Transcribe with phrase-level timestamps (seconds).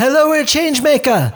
[0.00, 1.32] Hello, we're Changemaker!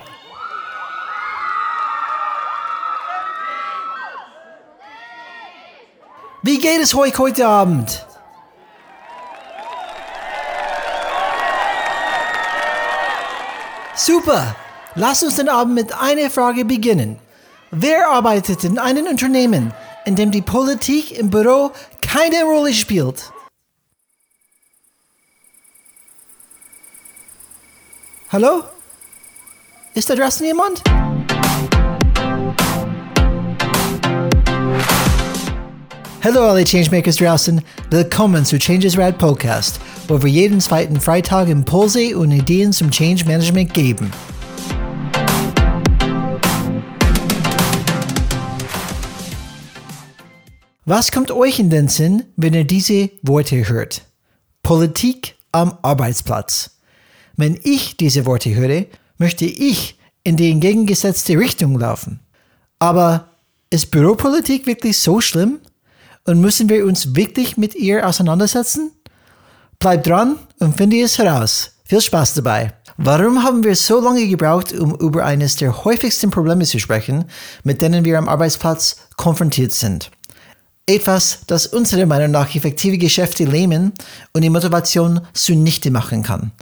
[6.44, 8.06] Wie geht es euch heute Abend?
[13.96, 14.54] Super!
[14.94, 17.18] Lass uns den Abend mit einer Frage beginnen.
[17.72, 23.32] Wer arbeitet in einem Unternehmen, in dem die Politik im Büro keine Rolle spielt?
[28.32, 28.62] Hallo?
[29.92, 30.82] Ist da draußen jemand?
[36.24, 42.16] Hallo alle Changemakers draußen, willkommen zu Changes Rad Podcast, wo wir jeden zweiten Freitag Impulse
[42.16, 44.10] und Ideen zum Change Management geben.
[50.86, 54.06] Was kommt euch in den Sinn, wenn ihr diese Worte hört?
[54.62, 56.71] Politik am Arbeitsplatz.
[57.42, 58.84] Wenn ich diese Worte höre,
[59.18, 62.20] möchte ich in die entgegengesetzte Richtung laufen.
[62.78, 63.30] Aber
[63.68, 65.58] ist Büropolitik wirklich so schlimm?
[66.24, 68.92] Und müssen wir uns wirklich mit ihr auseinandersetzen?
[69.80, 71.72] Bleibt dran und finde es heraus.
[71.84, 72.74] Viel Spaß dabei.
[72.96, 77.24] Warum haben wir so lange gebraucht, um über eines der häufigsten Probleme zu sprechen,
[77.64, 80.12] mit denen wir am Arbeitsplatz konfrontiert sind?
[80.86, 83.94] Etwas, das unserer Meinung nach effektive Geschäfte lähmen
[84.32, 86.52] und die Motivation zunichte machen kann.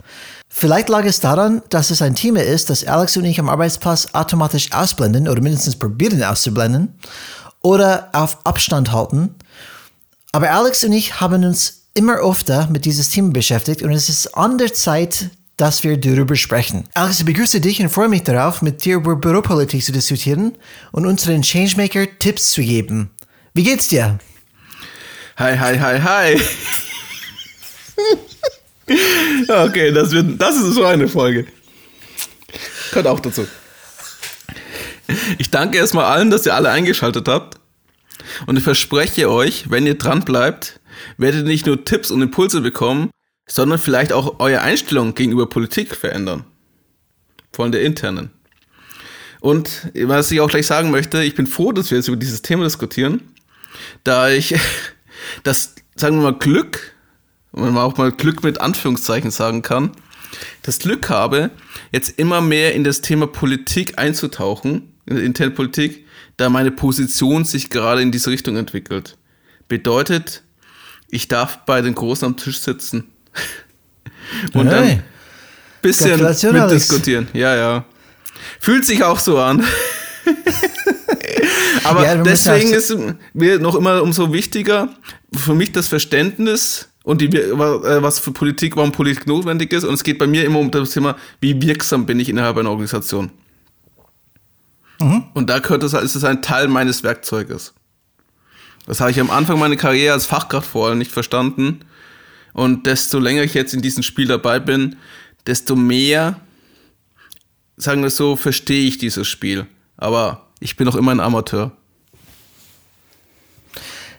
[0.53, 4.09] Vielleicht lag es daran, dass es ein Thema ist, das Alex und ich am Arbeitsplatz
[4.11, 6.93] automatisch ausblenden oder mindestens probieren auszublenden
[7.61, 9.33] oder auf Abstand halten.
[10.33, 14.37] Aber Alex und ich haben uns immer öfter mit dieses Thema beschäftigt und es ist
[14.37, 16.83] an der Zeit, dass wir darüber sprechen.
[16.95, 20.57] Alex, ich begrüße dich und freue mich darauf, mit dir über Büropolitik zu diskutieren
[20.91, 23.09] und unseren Changemaker Tipps zu geben.
[23.53, 24.19] Wie geht's dir?
[25.37, 26.41] Hi, hi, hi, hi.
[29.47, 31.45] okay, das, wird, das ist so eine Folge.
[32.89, 33.47] Gehört auch dazu.
[35.37, 37.59] Ich danke erstmal allen, dass ihr alle eingeschaltet habt.
[38.45, 40.79] Und ich verspreche euch, wenn ihr dran bleibt,
[41.17, 43.09] werdet ihr nicht nur Tipps und Impulse bekommen,
[43.47, 46.45] sondern vielleicht auch eure Einstellung gegenüber Politik verändern.
[47.51, 48.29] Vor allem der internen.
[49.41, 52.41] Und was ich auch gleich sagen möchte, ich bin froh, dass wir jetzt über dieses
[52.43, 53.21] Thema diskutieren,
[54.03, 54.55] da ich
[55.43, 56.93] das, sagen wir mal, Glück,
[57.51, 59.91] wenn man auch mal Glück mit Anführungszeichen sagen kann,
[60.63, 61.51] das Glück habe,
[61.91, 66.05] jetzt immer mehr in das Thema Politik einzutauchen in der internen Politik,
[66.37, 69.17] da meine Position sich gerade in diese Richtung entwickelt.
[69.67, 70.43] Bedeutet,
[71.09, 73.11] ich darf bei den Großen am Tisch sitzen.
[74.53, 74.87] Und hey.
[74.87, 75.03] dann
[75.81, 77.27] bisschen mitdiskutieren.
[77.33, 77.85] Ja, ja.
[78.59, 79.65] Fühlt sich auch so an.
[81.83, 82.95] Aber ja, deswegen ist
[83.33, 84.89] mir noch immer umso wichtiger
[85.33, 87.57] für mich das Verständnis und die, äh,
[88.01, 89.83] was für Politik, warum Politik notwendig ist.
[89.83, 92.69] Und es geht bei mir immer um das Thema, wie wirksam bin ich innerhalb einer
[92.69, 93.31] Organisation.
[94.99, 95.23] Mhm.
[95.33, 97.73] Und da gehört es, ist es ein Teil meines Werkzeuges.
[98.85, 101.81] Das habe ich am Anfang meiner Karriere als Fachkraft vor allem nicht verstanden.
[102.53, 104.97] Und desto länger ich jetzt in diesem Spiel dabei bin,
[105.47, 106.39] desto mehr,
[107.77, 109.65] sagen wir so, verstehe ich dieses Spiel.
[109.97, 111.71] Aber ich bin noch immer ein Amateur.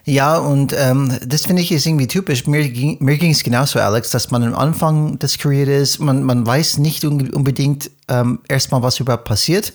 [0.05, 2.45] Ja, und ähm, das finde ich ist irgendwie typisch.
[2.45, 7.05] Mir, ging es genauso, Alex, dass man am Anfang des Karrieres, man, man weiß nicht
[7.05, 9.73] unbedingt ähm, erstmal, was überhaupt passiert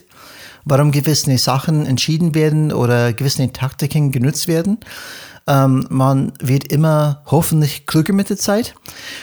[0.65, 4.77] warum gewisse Sachen entschieden werden oder gewisse Taktiken genutzt werden.
[5.47, 8.75] Ähm, man wird immer hoffentlich klüger mit der Zeit.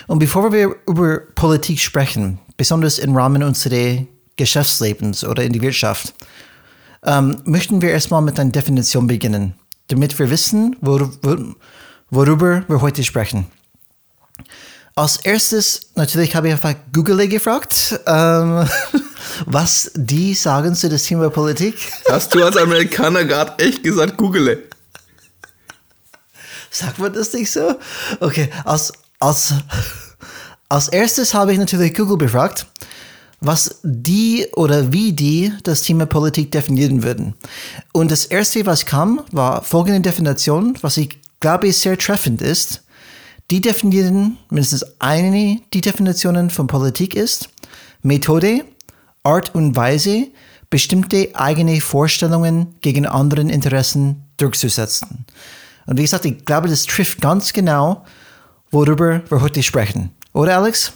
[0.07, 4.01] Und bevor wir über Politik sprechen, besonders im Rahmen unseres
[4.37, 6.15] Geschäftslebens oder in die Wirtschaft,
[7.05, 9.55] ähm, möchten wir erstmal mit einer Definition beginnen,
[9.89, 11.11] damit wir wissen, wor
[12.11, 13.47] worüber wir heute sprechen.
[14.95, 18.67] Als erstes, natürlich habe ich einfach Google gefragt, ähm,
[19.47, 21.75] was die sagen zu dem Thema Politik.
[22.09, 24.65] Hast du als Amerikaner gerade echt gesagt, Google?
[26.71, 27.79] Sagt man das nicht so?
[28.21, 29.55] Okay, als, als,
[30.69, 32.67] als erstes habe ich natürlich Google befragt,
[33.41, 37.35] was die oder wie die das Thema Politik definieren würden.
[37.93, 42.83] Und das erste, was kam, war folgende Definition, was ich glaube sehr treffend ist.
[43.51, 47.49] Die definieren, mindestens eine die Definitionen von Politik ist
[48.03, 48.65] Methode,
[49.23, 50.29] Art und Weise,
[50.71, 55.25] bestimmte eigene Vorstellungen gegen anderen Interessen durchzusetzen.
[55.87, 58.05] Und wie gesagt, ich glaube, das trifft ganz genau,
[58.71, 60.11] worüber wir heute sprechen.
[60.33, 60.93] Oder Alex?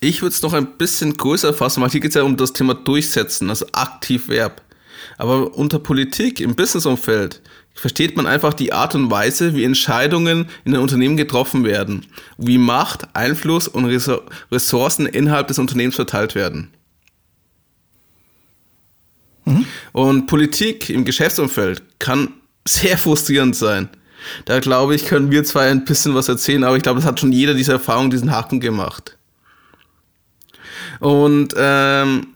[0.00, 2.52] Ich würde es noch ein bisschen größer fassen, weil hier geht es ja um das
[2.52, 4.62] Thema Durchsetzen, also Aktivverb.
[5.18, 7.40] Aber unter Politik im Businessumfeld
[7.74, 12.06] versteht man einfach die Art und Weise, wie Entscheidungen in den Unternehmen getroffen werden,
[12.36, 13.86] wie Macht, Einfluss und
[14.50, 16.70] Ressourcen innerhalb des Unternehmens verteilt werden.
[19.92, 22.34] Und Politik im Geschäftsumfeld kann
[22.66, 23.88] sehr frustrierend sein.
[24.44, 27.18] Da glaube ich, können wir zwar ein bisschen was erzählen, aber ich glaube, das hat
[27.18, 29.16] schon jeder diese Erfahrung, diesen Haken gemacht.
[31.00, 32.28] Und ähm,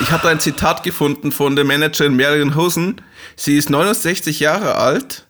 [0.00, 3.00] ich habe ein Zitat gefunden von der Managerin Marion Hosen.
[3.36, 5.26] Sie ist 69 Jahre alt,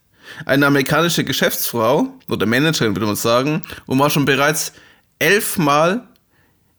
[0.47, 4.73] eine amerikanische Geschäftsfrau oder Managerin, würde man sagen, und war schon bereits
[5.19, 6.07] elfmal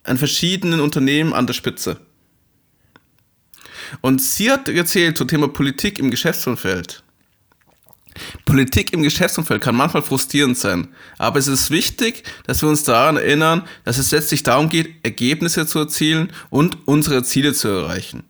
[0.03, 1.97] an verschiedenen Unternehmen an der Spitze.
[4.01, 7.03] Und sie hat erzählt zum Thema Politik im Geschäftsumfeld.
[8.45, 10.87] Politik im Geschäftsumfeld kann manchmal frustrierend sein,
[11.17, 15.65] aber es ist wichtig, dass wir uns daran erinnern, dass es letztlich darum geht, Ergebnisse
[15.65, 18.23] zu erzielen und unsere Ziele zu erreichen.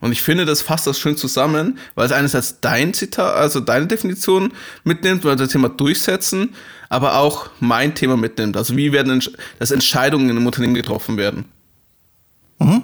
[0.00, 3.86] Und ich finde, das fasst das schön zusammen, weil es einerseits dein Zitat, also deine
[3.86, 4.52] Definition
[4.84, 6.54] mitnimmt, weil das Thema durchsetzen,
[6.88, 8.56] aber auch mein Thema mitnimmt.
[8.56, 9.22] Also wie werden,
[9.58, 11.46] dass Entscheidungen in einem Unternehmen getroffen werden.
[12.58, 12.82] Mhm.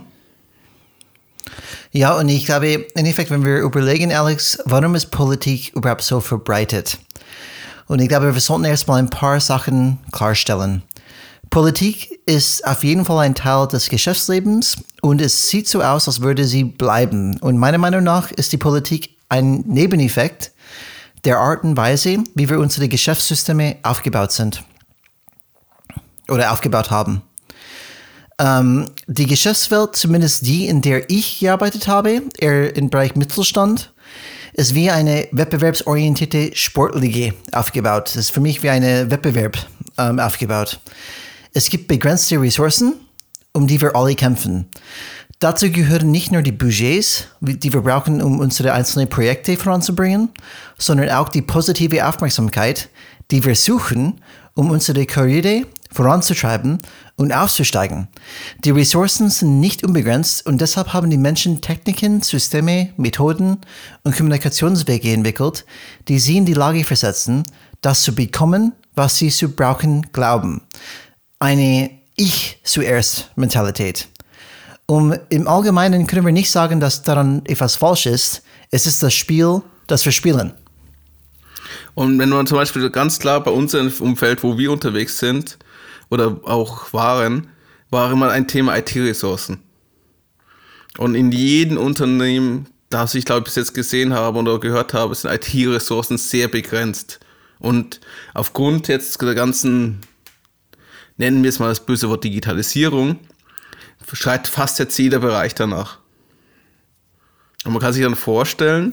[1.94, 6.20] Ja, und ich glaube, im Endeffekt, wenn wir überlegen, Alex, warum ist Politik überhaupt so
[6.20, 6.98] verbreitet?
[7.86, 10.82] Und ich glaube, wir sollten erstmal ein paar Sachen klarstellen.
[11.50, 16.22] Politik ist auf jeden Fall ein Teil des Geschäftslebens und es sieht so aus, als
[16.22, 17.38] würde sie bleiben.
[17.40, 20.52] Und meiner Meinung nach ist die Politik ein Nebeneffekt
[21.26, 24.64] der Art und Weise, wie wir unsere Geschäftssysteme aufgebaut sind
[26.26, 27.20] oder aufgebaut haben.
[28.38, 33.92] Ähm, die Geschäftswelt, zumindest die, in der ich gearbeitet habe, eher im Bereich Mittelstand,
[34.54, 38.08] ist wie eine wettbewerbsorientierte Sportliga aufgebaut.
[38.10, 39.58] Es ist für mich wie ein Wettbewerb
[39.98, 40.80] ähm, aufgebaut.
[41.54, 42.94] Es gibt begrenzte Ressourcen,
[43.52, 44.66] um die wir alle kämpfen.
[45.38, 50.28] Dazu gehören nicht nur die Budgets, die wir brauchen, um unsere einzelnen Projekte voranzubringen,
[50.78, 52.88] sondern auch die positive Aufmerksamkeit,
[53.30, 54.20] die wir suchen,
[54.54, 56.78] um unsere Karriere voranzutreiben
[57.16, 58.08] und aufzusteigen.
[58.64, 63.58] Die Ressourcen sind nicht unbegrenzt und deshalb haben die Menschen Techniken, Systeme, Methoden
[64.02, 65.64] und Kommunikationswege entwickelt,
[66.08, 67.44] die sie in die Lage versetzen,
[67.80, 70.62] das zu bekommen, was sie zu brauchen glauben.
[71.38, 74.08] Eine Ich zuerst Mentalität.
[74.86, 78.42] Um, Im Allgemeinen können wir nicht sagen, dass daran etwas falsch ist.
[78.70, 80.52] Es ist das Spiel, das wir spielen.
[81.94, 85.58] Und wenn man zum Beispiel ganz klar bei uns im Umfeld, wo wir unterwegs sind,
[86.12, 87.48] oder auch waren,
[87.88, 89.62] war immer ein Thema IT-Ressourcen.
[90.98, 95.32] Und in jedem Unternehmen, das ich glaube bis jetzt gesehen habe oder gehört habe, sind
[95.32, 97.18] IT-Ressourcen sehr begrenzt.
[97.60, 98.00] Und
[98.34, 100.00] aufgrund jetzt der ganzen,
[101.16, 103.18] nennen wir es mal das böse Wort Digitalisierung,
[104.12, 105.98] schreit fast jetzt jeder Bereich danach.
[107.64, 108.92] Und man kann sich dann vorstellen,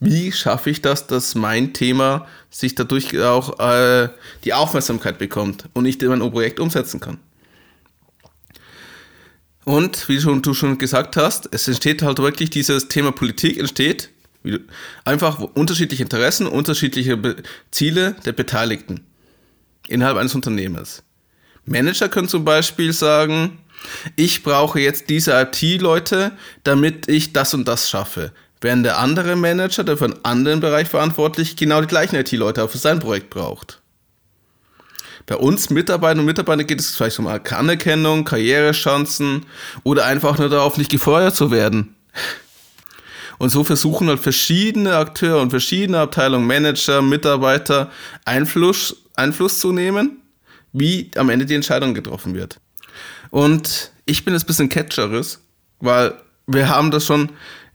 [0.00, 4.10] wie schaffe ich das, dass mein Thema sich dadurch auch äh,
[4.44, 7.18] die Aufmerksamkeit bekommt und ich mein Projekt umsetzen kann.
[9.64, 14.10] Und wie schon, du schon gesagt hast, es entsteht halt wirklich dieses Thema Politik entsteht
[15.04, 17.36] einfach unterschiedliche Interessen, unterschiedliche Be
[17.70, 19.06] Ziele der Beteiligten
[19.86, 21.04] innerhalb eines Unternehmens.
[21.64, 23.58] Manager können zum Beispiel sagen,
[24.16, 26.32] ich brauche jetzt diese IT-Leute,
[26.64, 28.32] damit ich das und das schaffe
[28.62, 32.78] während der andere Manager, der für einen anderen Bereich verantwortlich, genau die gleichen IT-Leute für
[32.78, 33.80] sein Projekt braucht.
[35.26, 39.46] Bei uns Mitarbeitern und Mitarbeitern geht es vielleicht um Anerkennung, Karrierechancen
[39.84, 41.94] oder einfach nur darauf, nicht gefeuert zu werden.
[43.38, 47.90] Und so versuchen halt verschiedene Akteure und verschiedene Abteilungen, Manager, Mitarbeiter
[48.24, 50.22] Einfluss, Einfluss zu nehmen,
[50.72, 52.58] wie am Ende die Entscheidung getroffen wird.
[53.30, 55.40] Und ich bin jetzt ein bisschen catcheres,
[55.80, 56.14] weil
[56.46, 57.30] wir haben das schon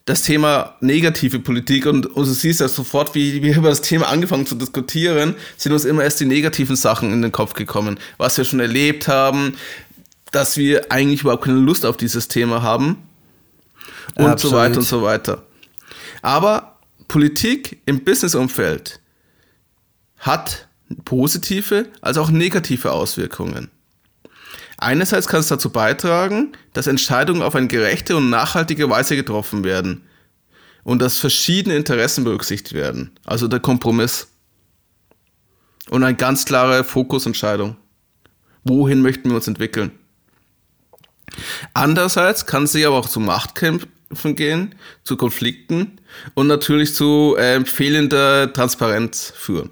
[0.08, 4.08] das Thema negative Politik und, und du siehst ja sofort, wie wir über das Thema
[4.08, 8.38] angefangen zu diskutieren, sind uns immer erst die negativen Sachen in den Kopf gekommen, was
[8.38, 9.58] wir schon erlebt haben,
[10.32, 13.04] dass wir eigentlich überhaupt keine Lust auf dieses Thema haben
[14.16, 14.40] und Absolut.
[14.40, 15.44] so weiter und so weiter.
[16.22, 16.78] Aber
[17.10, 19.02] Politik im Businessumfeld
[20.20, 20.70] hat
[21.04, 23.70] positive als auch negative Auswirkungen.
[24.78, 30.04] Einerseits kann es dazu beitragen, dass Entscheidungen auf eine gerechte und nachhaltige Weise getroffen werden
[30.84, 34.28] und dass verschiedene Interessen berücksichtigt werden, also der Kompromiss
[35.90, 37.76] und eine ganz klare Fokusentscheidung.
[38.64, 39.92] Wohin möchten wir uns entwickeln?
[41.74, 46.00] Andererseits kann es sich aber auch zu Machtkämpfen gehen, zu Konflikten
[46.36, 49.72] und natürlich zu äh, fehlender Transparenz führen.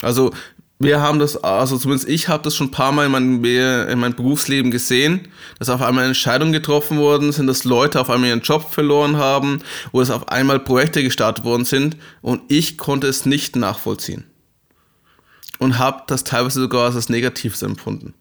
[0.00, 0.32] Also
[0.78, 3.98] wir haben das, also zumindest ich habe das schon ein paar Mal in meinem, in
[3.98, 5.28] meinem Berufsleben gesehen,
[5.58, 9.62] dass auf einmal Entscheidungen getroffen worden sind, dass Leute auf einmal ihren Job verloren haben
[9.92, 14.24] oder dass auf einmal Projekte gestartet worden sind und ich konnte es nicht nachvollziehen.
[15.58, 18.14] Und habe das teilweise sogar als Negatives empfunden.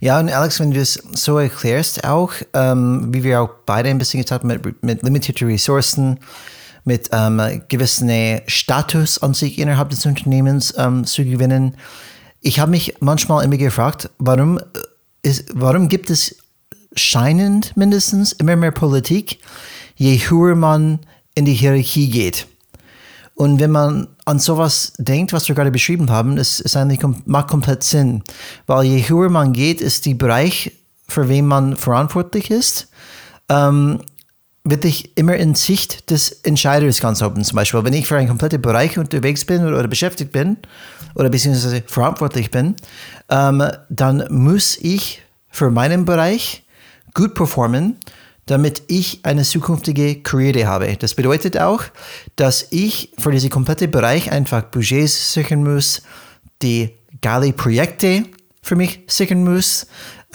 [0.00, 3.98] Ja, und Alex, wenn du es so erklärst, auch, ähm, wie wir auch beide ein
[3.98, 6.20] bisschen gesagt haben, mit, mit limitierten Ressourcen,
[6.86, 8.10] mit ähm, gewissen
[8.46, 11.76] Status an sich innerhalb des Unternehmens ähm, zu gewinnen.
[12.40, 14.60] Ich habe mich manchmal immer gefragt, warum,
[15.22, 16.36] ist, warum gibt es
[16.94, 19.40] scheinend mindestens immer mehr Politik,
[19.96, 21.00] je höher man
[21.34, 22.46] in die Hierarchie geht.
[23.34, 27.48] Und wenn man an sowas denkt, was wir gerade beschrieben haben, es ist eigentlich macht
[27.48, 28.22] komplett Sinn,
[28.66, 30.72] weil je höher man geht, ist die Bereich,
[31.08, 32.88] für wen man verantwortlich ist,
[33.48, 34.00] ähm,
[34.70, 37.44] wirklich immer in Sicht des Entscheiders ganz oben.
[37.44, 40.58] Zum Beispiel, wenn ich für einen kompletten Bereich unterwegs bin oder, oder beschäftigt bin
[41.14, 42.74] oder beziehungsweise verantwortlich bin,
[43.30, 46.64] ähm, dann muss ich für meinen Bereich
[47.14, 47.96] gut performen,
[48.46, 50.96] damit ich eine zukünftige Karriere habe.
[50.96, 51.82] Das bedeutet auch,
[52.36, 56.02] dass ich für diesen kompletten Bereich einfach Budgets sichern muss,
[56.62, 56.90] die
[57.22, 58.24] geile Projekte
[58.62, 59.86] für mich sichern muss,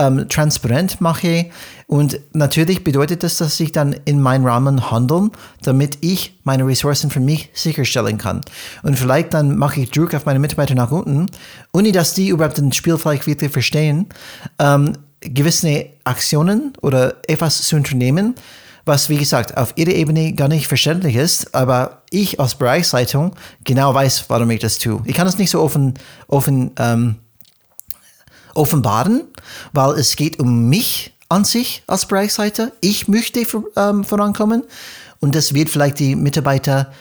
[0.02, 1.46] ähm, transparent mache.
[1.88, 5.32] Und natürlich bedeutet das, dass ich dann in meinen Rahmen handeln,
[5.62, 8.42] damit ich meine Ressourcen für mich sicherstellen kann.
[8.84, 11.28] Und vielleicht dann mache ich Druck auf meine Mitarbeiter nach unten,
[11.72, 14.08] ohne dass die überhaupt den Spiel vielleicht wirklich verstehen.
[14.58, 18.34] Ähm, gewisse Aktionen oder etwas zu unternehmen,
[18.86, 23.94] was wie gesagt auf ihrer Ebene gar nicht verständlich ist, aber ich als Bereichsleitung genau
[23.94, 25.04] weiß, warum ich das tue.
[25.06, 25.94] Ich kann es nicht so offen,
[26.28, 27.18] offen ähm,
[28.54, 29.24] offenbaren,
[29.74, 32.72] weil es geht um mich an sich als Bereichsleiter.
[32.82, 34.64] Ich möchte ähm, vorankommen
[35.20, 36.92] und das wird vielleicht die Mitarbeiter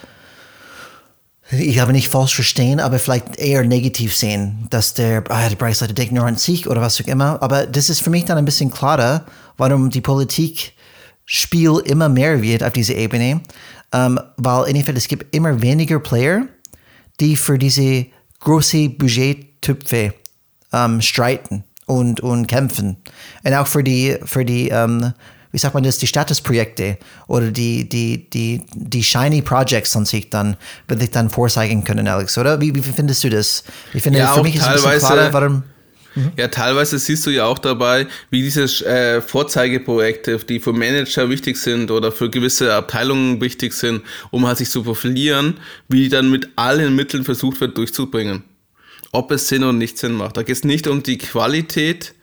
[1.52, 5.94] ich habe nicht falsch verstehen, aber vielleicht eher negativ sehen, dass der, ah, der Bereichsleiter
[5.94, 7.42] denkt nur an sich oder was auch immer.
[7.42, 9.24] Aber das ist für mich dann ein bisschen klarer,
[9.56, 10.74] warum die Politik
[11.24, 13.40] Spiel immer mehr wird auf dieser Ebene,
[13.92, 16.46] ähm, weil in Endeffekt es gibt immer weniger Player,
[17.18, 18.06] die für diese
[18.40, 20.14] große Budgettöpfe
[20.72, 22.96] ähm, streiten und, und kämpfen.
[23.42, 25.12] Und auch für die, für die ähm,
[25.52, 30.30] wie sagt man das, die Statusprojekte oder die, die, die, die Shiny Projects an sich
[30.30, 32.60] dann wirklich dann vorzeigen können, Alex, oder?
[32.60, 33.64] Wie, wie findest du das?
[33.92, 35.64] Ich finde, ja, für mich ist es ein klarer, warum.
[36.14, 36.32] Mhm.
[36.36, 41.56] Ja, teilweise siehst du ja auch dabei, wie diese äh, Vorzeigeprojekte, die für Manager wichtig
[41.56, 45.58] sind oder für gewisse Abteilungen wichtig sind, um halt sich zu profilieren,
[45.88, 48.42] wie die dann mit allen Mitteln versucht wird durchzubringen.
[49.12, 50.36] Ob es Sinn oder nicht Sinn macht.
[50.36, 52.14] Da geht es nicht um die Qualität,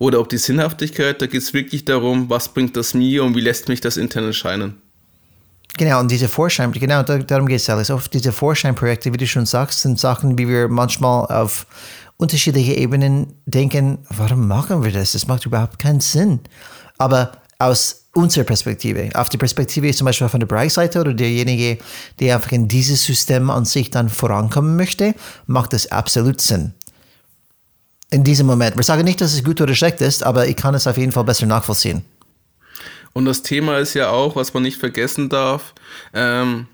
[0.00, 3.40] oder ob die Sinnhaftigkeit, da geht es wirklich darum, was bringt das mir und wie
[3.40, 4.80] lässt mich das intern erscheinen.
[5.76, 7.90] Genau, und diese Vorschein, genau darum geht es alles.
[7.90, 11.66] Oft diese Vorscheinprojekte, wie du schon sagst, sind Sachen, wie wir manchmal auf
[12.16, 15.12] unterschiedliche Ebenen denken, warum machen wir das?
[15.12, 16.40] Das macht überhaupt keinen Sinn.
[16.96, 21.78] Aber aus unserer Perspektive, auf die Perspektive zum Beispiel von der Bereichsseite oder derjenige,
[22.18, 25.14] der einfach in dieses System an sich dann vorankommen möchte,
[25.46, 26.74] macht das absolut Sinn
[28.10, 28.76] in diesem Moment.
[28.76, 31.12] Wir sagen nicht, dass es gut oder schlecht ist, aber ich kann es auf jeden
[31.12, 32.04] Fall besser nachvollziehen.
[33.12, 35.74] Und das Thema ist ja auch, was man nicht vergessen darf.
[36.12, 36.66] Ähm,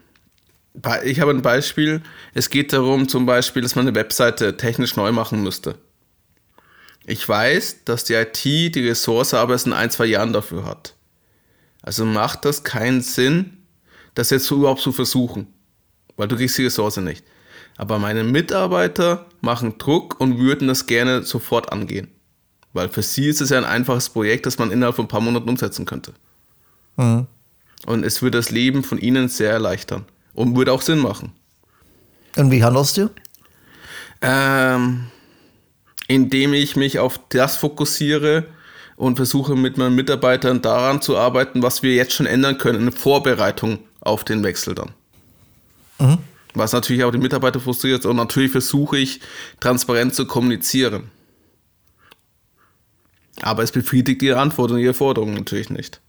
[1.04, 2.02] ich habe ein Beispiel.
[2.34, 5.76] Es geht darum, zum Beispiel, dass man eine Webseite technisch neu machen müsste.
[7.06, 10.95] Ich weiß, dass die IT die Ressource aber erst in ein, zwei Jahren dafür hat.
[11.86, 13.58] Also macht das keinen Sinn,
[14.14, 15.46] das jetzt so überhaupt zu versuchen,
[16.16, 17.24] weil du kriegst die Ressource nicht.
[17.76, 22.08] Aber meine Mitarbeiter machen Druck und würden das gerne sofort angehen.
[22.72, 25.20] Weil für sie ist es ja ein einfaches Projekt, das man innerhalb von ein paar
[25.20, 26.12] Monaten umsetzen könnte.
[26.96, 27.28] Mhm.
[27.86, 30.06] Und es würde das Leben von ihnen sehr erleichtern.
[30.34, 31.32] Und würde auch Sinn machen.
[32.36, 33.10] Und wie handelst du?
[34.22, 35.06] Ähm,
[36.08, 38.48] indem ich mich auf das fokussiere
[38.96, 42.92] und versuche mit meinen Mitarbeitern daran zu arbeiten, was wir jetzt schon ändern können, in
[42.92, 44.92] Vorbereitung auf den Wechsel dann.
[45.98, 46.18] Mhm.
[46.54, 49.20] Was natürlich auch die Mitarbeiter frustriert und natürlich versuche ich
[49.60, 51.10] transparent zu kommunizieren.
[53.42, 56.00] Aber es befriedigt ihre Antwort und ihre Forderungen natürlich nicht.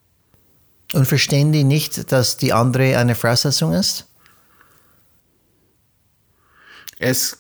[0.94, 4.06] Und verstehen die nicht, dass die andere eine Voraussetzung ist?
[6.98, 7.40] Es,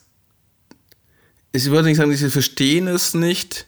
[1.53, 3.67] ich würde nicht sagen, sie verstehen es nicht.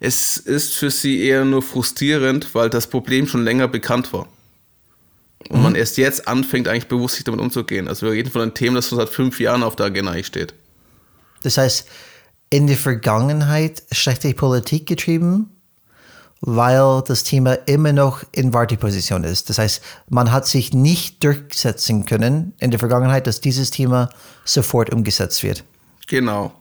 [0.00, 4.28] Es ist für sie eher nur frustrierend, weil das Problem schon länger bekannt war.
[5.48, 5.62] Und mhm.
[5.62, 7.88] man erst jetzt anfängt, eigentlich bewusst sich damit umzugehen.
[7.88, 10.54] Also wir reden von einem Thema, das schon seit fünf Jahren auf der Agenda steht.
[11.42, 11.86] Das heißt,
[12.50, 15.50] in der Vergangenheit schlechte Politik getrieben,
[16.40, 19.50] weil das Thema immer noch in Warteposition ist.
[19.50, 24.10] Das heißt, man hat sich nicht durchsetzen können in der Vergangenheit, dass dieses Thema
[24.44, 25.64] sofort umgesetzt wird.
[26.06, 26.52] Genau.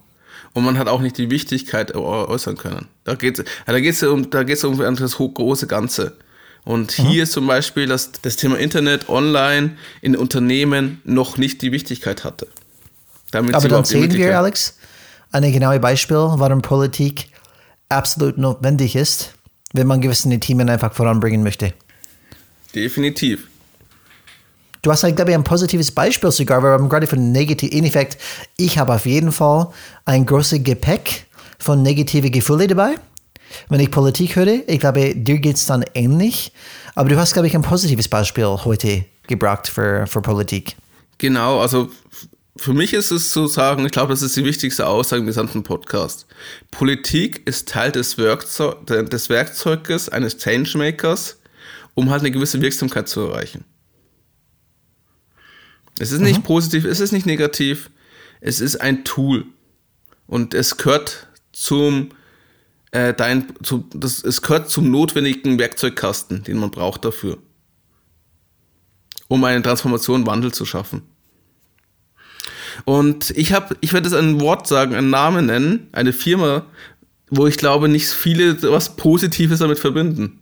[0.54, 2.88] Und man hat auch nicht die Wichtigkeit äußern können.
[3.04, 6.18] Da geht es da geht's um, da geht's um das große Ganze.
[6.64, 7.04] Und mhm.
[7.04, 12.24] hier ist zum Beispiel, dass das Thema Internet online in Unternehmen noch nicht die Wichtigkeit
[12.24, 12.48] hatte.
[13.32, 14.78] Damit Aber dann sehen wir, Alex,
[15.32, 17.30] ein genaues Beispiel, warum Politik
[17.90, 19.34] absolut notwendig ist,
[19.74, 21.74] wenn man gewisse Themen einfach voranbringen möchte.
[22.76, 23.48] Definitiv.
[24.88, 28.18] Du hast, glaube ich, ein positives Beispiel sogar, wir haben gerade von negativ, in Effekt,
[28.56, 29.68] ich habe auf jeden Fall
[30.06, 31.26] ein großes Gepäck
[31.60, 32.96] von negativen Gefühlen dabei.
[33.68, 36.54] Wenn ich Politik höre, ich glaube, dir geht es dann ähnlich.
[36.96, 40.78] Aber du hast, glaube ich, ein positives Beispiel heute gebracht für, für Politik.
[41.18, 41.90] Genau, also
[42.56, 45.64] für mich ist es zu sagen, ich glaube, das ist die wichtigste Aussage im gesamten
[45.64, 46.28] Podcast.
[46.72, 51.40] Politik ist Teil des, Werkzeug, des Werkzeuges eines Changemakers,
[51.94, 53.66] um halt eine gewisse Wirksamkeit zu erreichen.
[56.00, 56.44] Es ist nicht mhm.
[56.44, 57.90] positiv, es ist nicht negativ,
[58.42, 59.46] es ist ein Tool.
[60.28, 62.10] Und es gehört zum,
[62.92, 67.38] äh, dein, zu, das, es gehört zum notwendigen Werkzeugkasten, den man braucht dafür.
[69.28, 71.02] Um eine Transformation, Wandel zu schaffen.
[72.86, 76.66] Und ich habe, ich werde es ein Wort sagen, einen Namen nennen, eine Firma,
[77.30, 80.42] wo ich glaube, nicht viele was Positives damit verbinden.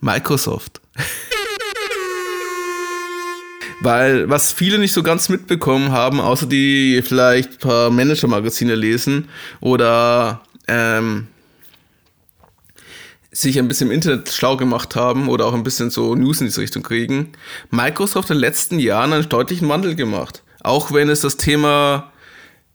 [0.00, 0.80] Microsoft.
[3.84, 9.28] Weil was viele nicht so ganz mitbekommen haben, außer die vielleicht ein paar Manager-Magazine lesen
[9.60, 11.26] oder ähm,
[13.30, 16.46] sich ein bisschen im Internet schlau gemacht haben oder auch ein bisschen so News in
[16.46, 17.32] diese Richtung kriegen,
[17.70, 20.42] Microsoft in den letzten Jahren einen deutlichen Wandel gemacht.
[20.62, 22.10] Auch wenn es das Thema,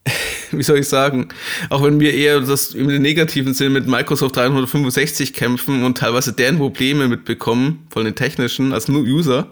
[0.51, 1.29] wie soll ich sagen,
[1.71, 6.59] auch wenn wir eher das im negativen Sinn mit Microsoft 365 kämpfen und teilweise deren
[6.59, 9.47] Probleme mitbekommen, von den technischen, als User,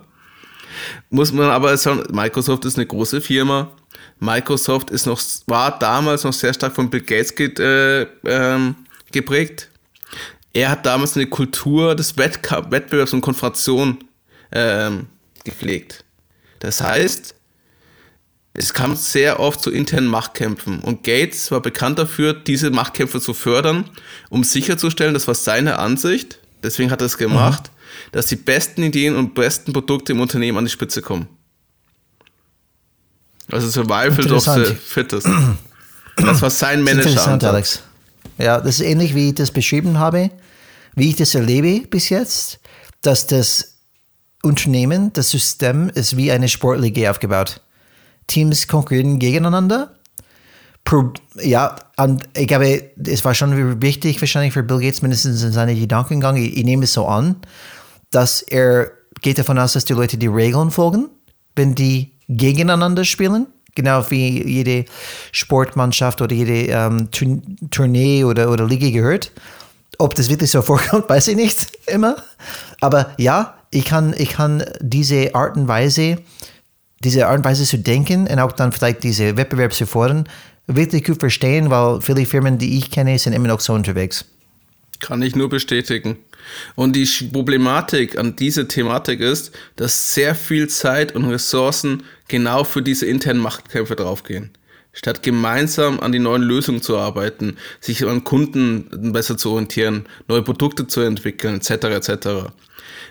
[1.10, 3.72] muss man aber sagen, Microsoft ist eine große Firma.
[4.20, 8.76] Microsoft ist noch, war damals noch sehr stark von Bill Gates ge äh, ähm,
[9.12, 9.70] geprägt.
[10.54, 14.00] Er hat damals eine Kultur des Wettbewerbs und Konfrontation
[14.52, 15.08] ähm,
[15.44, 16.04] gepflegt.
[16.60, 17.36] Das heißt,
[18.54, 23.36] es kam sehr oft zu internen Machtkämpfen und Gates war bekannt dafür, diese Machtkämpfe zu
[23.36, 23.88] fördern,
[24.30, 27.70] um sicherzustellen, das war seine Ansicht, deswegen hat er es gemacht.
[28.12, 31.28] Dass die besten Ideen und besten Produkte im Unternehmen an die Spitze kommen.
[33.52, 35.28] Also Survival of the Fittest.
[36.18, 37.10] Das war sein Manager.
[37.10, 37.84] Interessant, Alex.
[38.38, 40.32] Ja, das ist ähnlich, wie ich das beschrieben habe,
[40.96, 42.60] wie ich das erlebe bis jetzt,
[43.02, 43.78] dass das
[44.44, 47.62] Unternehmen, das System ist wie eine Sportliga aufgebaut.
[48.28, 49.96] Teams konkurrieren gegeneinander.
[50.84, 55.52] Pro, ja, und ich glaube, es war schon wichtig wahrscheinlich für Bill Gates, mindestens in
[55.52, 57.36] seinem Gedankengang, ich, ich nehme es so an,
[58.12, 58.92] dass er
[59.22, 61.10] geht davon aus, dass die Leute die Regeln folgen,
[61.56, 63.48] wenn die gegeneinander spielen.
[63.76, 64.86] Genau wie jede
[65.32, 67.10] Sportmannschaft oder jede ähm,
[67.70, 69.32] Tournee oder, oder Liga gehört.
[70.00, 72.18] Ob das wirklich so vorkommt, weiß ich nicht immer.
[72.82, 76.18] Aber ja, ich kann, ich kann diese Art und Weise
[77.04, 80.28] diese Art und Weise zu denken und auch dann vielleicht diese Wettbewerb zu fordern,
[80.66, 84.26] wirklich gut verstehen, weil viele Firmen, die ich kenne, sind immer noch so unterwegs.
[85.00, 86.18] Kann ich nur bestätigen.
[86.76, 92.82] Und die Problematik an dieser Thematik ist, dass sehr viel Zeit und Ressourcen genau für
[92.82, 94.52] diese internen Machtkämpfe draufgehen.
[94.94, 100.42] Statt gemeinsam an die neuen Lösungen zu arbeiten, sich an Kunden besser zu orientieren, neue
[100.42, 101.70] Produkte zu entwickeln, etc.
[101.70, 102.28] etc.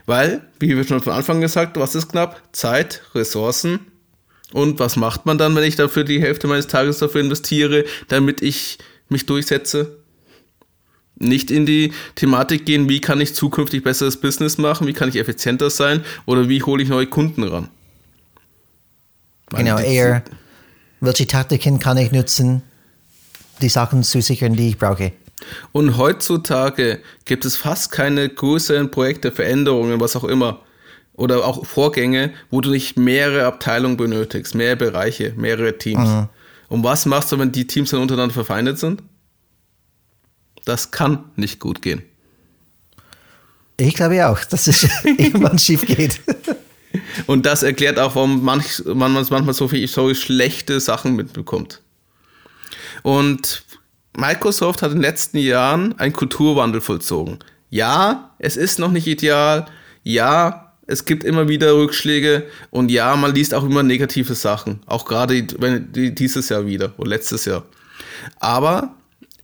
[0.04, 2.42] Weil, wie wir schon von Anfang gesagt, was ist knapp?
[2.52, 3.80] Zeit, Ressourcen.
[4.52, 8.42] Und was macht man dann, wenn ich dafür die Hälfte meines Tages dafür investiere, damit
[8.42, 9.98] ich mich durchsetze?
[11.18, 15.16] Nicht in die Thematik gehen, wie kann ich zukünftig besseres Business machen, wie kann ich
[15.16, 17.68] effizienter sein oder wie hole ich neue Kunden ran.
[19.50, 20.22] Genau, eher,
[21.00, 22.62] welche Taktiken kann ich nutzen,
[23.62, 25.12] die Sachen zu sichern, die ich brauche.
[25.72, 30.60] Und heutzutage gibt es fast keine größeren Projekte, Veränderungen, was auch immer,
[31.14, 36.08] oder auch Vorgänge, wo du nicht mehrere Abteilungen benötigst, mehrere Bereiche, mehrere Teams.
[36.08, 36.28] Mhm.
[36.68, 39.02] Und was machst du, wenn die Teams dann untereinander verfeindet sind?
[40.66, 42.02] Das kann nicht gut gehen.
[43.78, 46.20] Ich glaube auch, dass es irgendwann schief geht.
[47.26, 51.82] Und das erklärt auch, warum manch, man manchmal so viel so schlechte Sachen mitbekommt.
[53.02, 53.64] Und
[54.16, 57.38] Microsoft hat in den letzten Jahren einen Kulturwandel vollzogen.
[57.70, 59.66] Ja, es ist noch nicht ideal.
[60.02, 62.46] Ja, es gibt immer wieder Rückschläge.
[62.70, 64.80] Und ja, man liest auch immer negative Sachen.
[64.86, 67.64] Auch gerade dieses Jahr wieder oder letztes Jahr.
[68.40, 68.96] Aber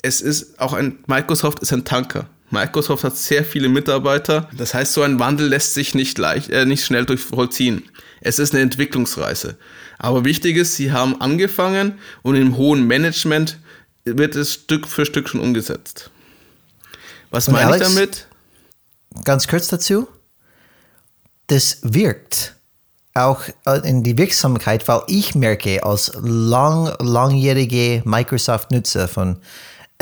[0.02, 2.26] es ist auch ein, Microsoft ist ein Tanker.
[2.50, 4.50] Microsoft hat sehr viele Mitarbeiter.
[4.56, 7.88] Das heißt, so ein Wandel lässt sich nicht leicht, äh, nicht schnell durchvollziehen.
[8.20, 9.56] Es ist eine Entwicklungsreise.
[9.98, 13.58] Aber wichtig ist, sie haben angefangen und im hohen Management
[14.04, 16.10] wird es Stück für Stück schon umgesetzt.
[17.30, 18.26] Was Und meine Alex, ich damit?
[19.24, 20.08] Ganz kurz dazu.
[21.46, 22.54] Das wirkt
[23.14, 23.42] auch
[23.84, 29.38] in die Wirksamkeit, weil ich merke als lang, langjährige Microsoft-Nutzer von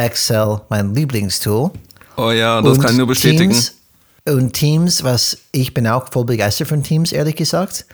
[0.00, 1.70] Excel mein Lieblingstool.
[2.16, 3.50] Oh ja, das Und kann ich nur bestätigen.
[3.50, 3.74] Teams,
[4.28, 7.86] und Teams, was ich bin auch voll begeistert von Teams, ehrlich gesagt.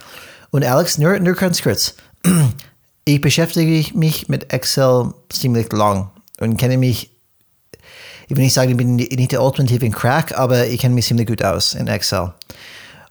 [0.51, 1.95] Und Alex, nur, nur ganz kurz.
[3.09, 7.12] Ich beschäftige mich mit Excel ziemlich lang und kenne mich,
[8.27, 11.29] ich will nicht sagen, ich bin nicht der ultimative Crack, aber ich kenne mich ziemlich
[11.29, 12.35] gut aus in Excel.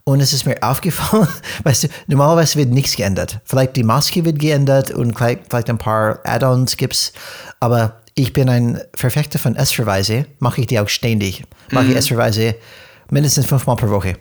[0.03, 1.29] Und es ist mir aufgefallen,
[1.63, 3.39] weißt du, normalerweise wird nichts geändert.
[3.45, 7.13] Vielleicht die Maske wird geändert und vielleicht, vielleicht ein paar Add-ons gibt's,
[7.62, 11.43] aber ich bin ein Verfechter von S-Verweise, mache ich die auch ständig.
[11.71, 12.56] Mache ich S-Verweise
[13.12, 14.15] mindestens fünfmal pro Woche.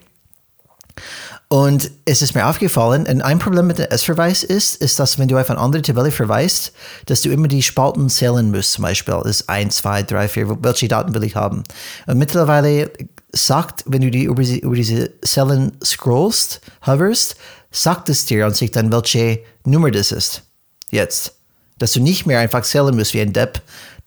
[1.49, 5.29] Und es ist mir aufgefallen, und ein Problem mit dem S-Verweis ist, ist, dass wenn
[5.29, 6.73] du auf eine andere Tabelle verweist,
[7.07, 9.15] dass du immer die Spalten zählen musst, zum Beispiel.
[9.23, 11.63] Das ist 1, 2, 3, 4, welche Daten will ich haben?
[12.07, 12.91] Und mittlerweile
[13.31, 17.37] sagt, wenn du die über, die, über diese Zellen scrollst, hoverst,
[17.71, 20.43] sagt es dir an sich dann, welche Nummer das ist.
[20.91, 21.35] Jetzt.
[21.79, 23.61] Dass du nicht mehr einfach zählen musst wie ein Depp,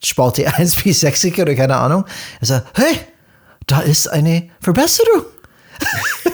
[0.04, 2.06] Spalte 1 wie 60 oder keine Ahnung.
[2.40, 3.00] Er sagt, hey,
[3.66, 5.26] da ist eine Verbesserung.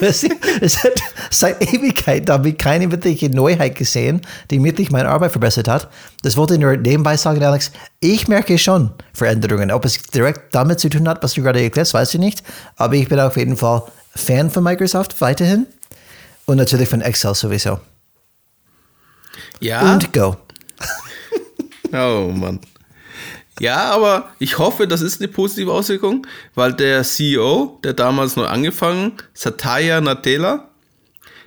[0.00, 0.24] es
[0.84, 0.92] hat
[1.30, 5.88] seit Ewigkeit da habe ich keine wirkliche Neuheit gesehen, die wirklich meine Arbeit verbessert hat.
[6.22, 7.72] Das wollte ich nur nebenbei sagen, Alex.
[8.00, 9.70] Ich merke schon Veränderungen.
[9.70, 12.42] Ob es direkt damit zu tun hat, was du gerade erklärst, weiß ich nicht.
[12.76, 13.82] Aber ich bin auf jeden Fall
[14.14, 15.66] Fan von Microsoft weiterhin.
[16.46, 17.80] Und natürlich von Excel sowieso.
[19.60, 19.92] Ja.
[19.92, 20.36] Und Go.
[21.94, 22.60] Oh Mann.
[23.60, 26.26] Ja, aber ich hoffe, das ist eine positive Auswirkung,
[26.56, 30.68] weil der CEO, der damals neu angefangen, Satya Nadella,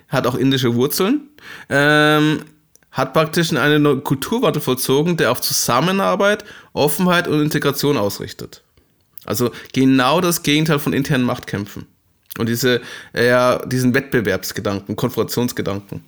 [0.08, 1.28] hat auch indische Wurzeln,
[1.68, 2.44] ähm,
[2.90, 8.62] hat praktisch eine neue Kulturwandel vollzogen, der auf Zusammenarbeit, Offenheit und Integration ausrichtet.
[9.26, 11.86] Also genau das Gegenteil von internen Machtkämpfen.
[12.38, 12.80] Und diese,
[13.14, 16.02] ja, diesen Wettbewerbsgedanken, Konfrontationsgedanken.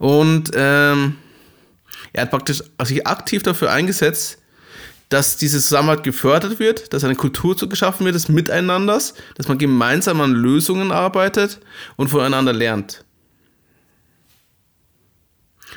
[0.00, 1.18] Und ähm,
[2.14, 4.38] er hat praktisch sich aktiv dafür eingesetzt,
[5.10, 10.22] dass diese Zusammenarbeit gefördert wird, dass eine Kultur geschaffen wird des Miteinanders, dass man gemeinsam
[10.22, 11.60] an Lösungen arbeitet
[11.96, 13.04] und voneinander lernt.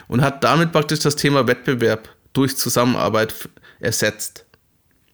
[0.07, 3.49] Und hat damit praktisch das Thema Wettbewerb durch Zusammenarbeit
[3.81, 4.45] ersetzt.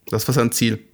[0.06, 0.84] Das war sein Ziel.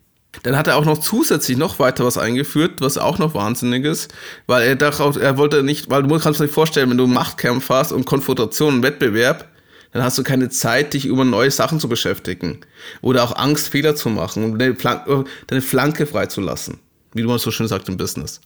[0.42, 4.12] Dann hat er auch noch zusätzlich noch weiter was eingeführt, was auch noch wahnsinnig ist,
[4.46, 7.68] weil er dachte, auch, er wollte nicht, weil du kannst dir vorstellen, wenn du Machtkampf
[7.68, 9.48] hast und Konfrontation und Wettbewerb,
[9.92, 12.60] dann hast du keine Zeit, dich über neue Sachen zu beschäftigen.
[13.00, 16.80] Oder auch Angst, Fehler zu machen und deine Flanke, deine Flanke freizulassen.
[17.14, 18.40] Wie du mal so schön sagt im Business.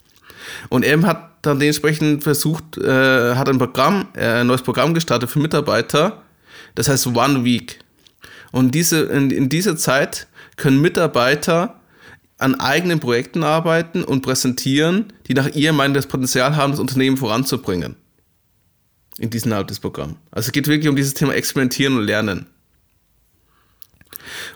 [0.69, 5.31] Und er hat dann dementsprechend versucht, äh, hat ein Programm, äh, ein neues Programm gestartet
[5.31, 6.23] für Mitarbeiter.
[6.75, 7.81] Das heißt One Week.
[8.53, 11.80] Und diese, in, in dieser Zeit können Mitarbeiter
[12.41, 17.17] an eigenen Projekten arbeiten und präsentieren, die nach ihrem Meinung das Potenzial haben, das Unternehmen
[17.17, 17.97] voranzubringen.
[19.19, 20.15] In diesem Art des Programms.
[20.31, 22.47] Also es geht wirklich um dieses Thema Experimentieren und Lernen.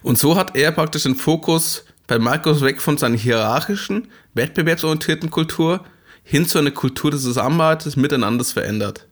[0.02, 5.84] Und so hat er praktisch den Fokus bei Microsoft weg von seiner hierarchischen, wettbewerbsorientierten Kultur
[6.22, 9.06] hin zu einer Kultur des Zusammenarbeits, des Miteinanders verändert.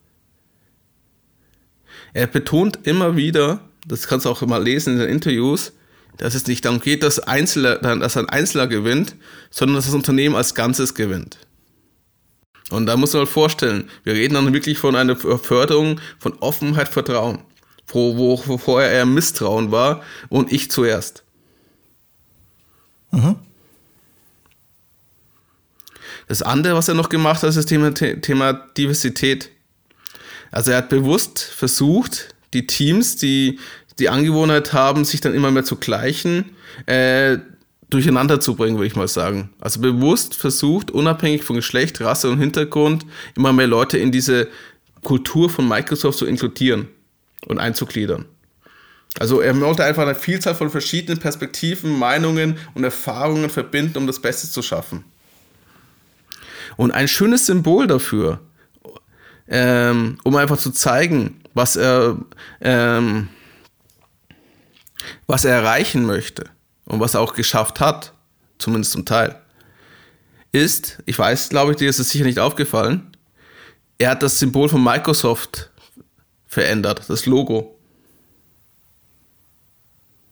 [2.13, 5.73] Er betont immer wieder, das kannst du auch immer lesen in den Interviews,
[6.17, 9.15] dass es nicht darum geht, dass, Einzelner, dass ein Einzelner gewinnt,
[9.49, 11.37] sondern dass das Unternehmen als Ganzes gewinnt.
[12.69, 16.89] Und da muss man mal vorstellen, wir reden dann wirklich von einer Förderung von Offenheit,
[16.89, 17.39] Vertrauen,
[17.87, 21.23] wo, wo, wo vorher eher Misstrauen war und ich zuerst.
[26.27, 29.49] Das andere, was er noch gemacht hat, ist das Thema, Thema Diversität.
[30.51, 33.59] Also er hat bewusst versucht, die Teams, die
[33.99, 36.45] die Angewohnheit haben, sich dann immer mehr zu gleichen,
[36.85, 37.37] äh,
[37.89, 39.51] durcheinander zu bringen, würde ich mal sagen.
[39.59, 44.47] Also bewusst versucht, unabhängig von Geschlecht, Rasse und Hintergrund, immer mehr Leute in diese
[45.03, 46.87] Kultur von Microsoft zu inkludieren
[47.47, 48.25] und einzugliedern.
[49.19, 54.19] Also er wollte einfach eine Vielzahl von verschiedenen Perspektiven, Meinungen und Erfahrungen verbinden, um das
[54.19, 55.03] Beste zu schaffen.
[56.77, 58.39] Und ein schönes Symbol dafür,
[59.47, 62.17] ähm, um einfach zu zeigen, was er,
[62.61, 63.27] ähm,
[65.27, 66.45] was er erreichen möchte
[66.85, 68.13] und was er auch geschafft hat,
[68.57, 69.35] zumindest zum Teil,
[70.51, 73.15] ist, ich weiß, glaube ich, dir ist es sicher nicht aufgefallen,
[73.97, 75.69] er hat das Symbol von Microsoft
[76.47, 77.75] verändert, das Logo.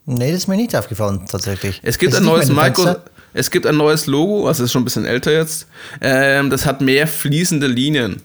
[0.06, 1.80] Nee, das ist mir nicht aufgefallen, tatsächlich.
[1.84, 2.96] Es gibt ein neues Micro
[3.34, 5.68] es gibt ein neues Logo, also ist schon ein bisschen älter jetzt.
[6.02, 8.22] Ähm, das hat mehr fließende Linien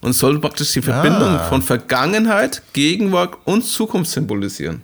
[0.00, 1.48] und soll praktisch die Verbindung Ah.
[1.48, 4.82] von Vergangenheit, Gegenwart und Zukunft symbolisieren.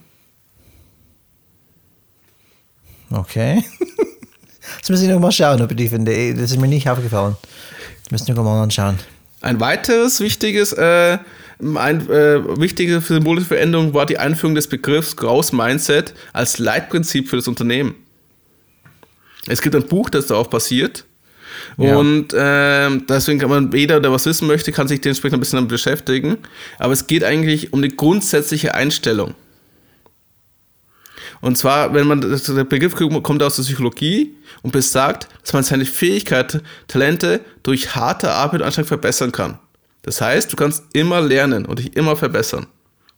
[3.10, 3.64] Okay.
[4.76, 6.34] Jetzt muss ich noch mal schauen, ob ich die finde.
[6.34, 7.36] Das ist mir nicht aufgefallen.
[8.04, 8.98] Das müssen wir noch mal anschauen.
[9.40, 11.18] Ein weiteres wichtiges äh,
[11.74, 17.36] Ein äh, wichtige symbolische Veränderung war die Einführung des Begriffs Growth Mindset als Leitprinzip für
[17.36, 17.94] das Unternehmen.
[19.46, 21.04] Es gibt ein Buch, das darauf basiert.
[21.76, 21.96] Ja.
[21.96, 25.56] Und äh, deswegen kann man, jeder, der was wissen möchte, kann sich dementsprechend ein bisschen
[25.56, 26.38] damit beschäftigen.
[26.78, 29.34] Aber es geht eigentlich um die grundsätzliche Einstellung.
[31.40, 35.86] Und zwar, wenn man, der Begriff kommt aus der Psychologie und besagt, dass man seine
[35.86, 39.58] Fähigkeiten, Talente durch harte Arbeit und Anstrengung verbessern kann.
[40.02, 42.66] Das heißt, du kannst immer lernen und dich immer verbessern.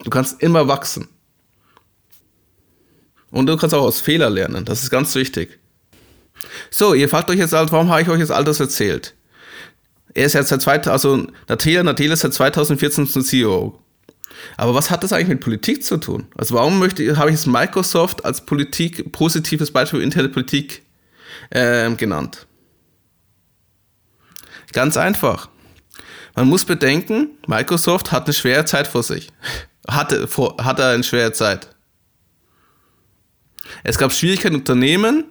[0.04, 1.08] Du kannst immer wachsen.
[3.30, 4.64] Und du kannst auch aus Fehlern lernen.
[4.64, 5.58] Das ist ganz wichtig.
[6.70, 9.14] So, ihr fragt euch jetzt, warum habe ich euch jetzt all das erzählt?
[10.14, 13.78] Er ist jetzt seit 2000, also Nathalia, Nathalia ist seit 2014 zum CEO.
[14.56, 16.26] Aber was hat das eigentlich mit Politik zu tun?
[16.36, 20.82] Also warum möchte, habe ich jetzt Microsoft als Politik, positives Beispiel für interne Politik
[21.50, 22.46] äh, genannt?
[24.72, 25.48] Ganz einfach.
[26.34, 29.28] Man muss bedenken, Microsoft hat eine schwere Zeit vor sich.
[29.88, 31.74] Hatte, vor, hatte eine schwere Zeit.
[33.82, 35.24] Es gab Schwierigkeiten, Unternehmen,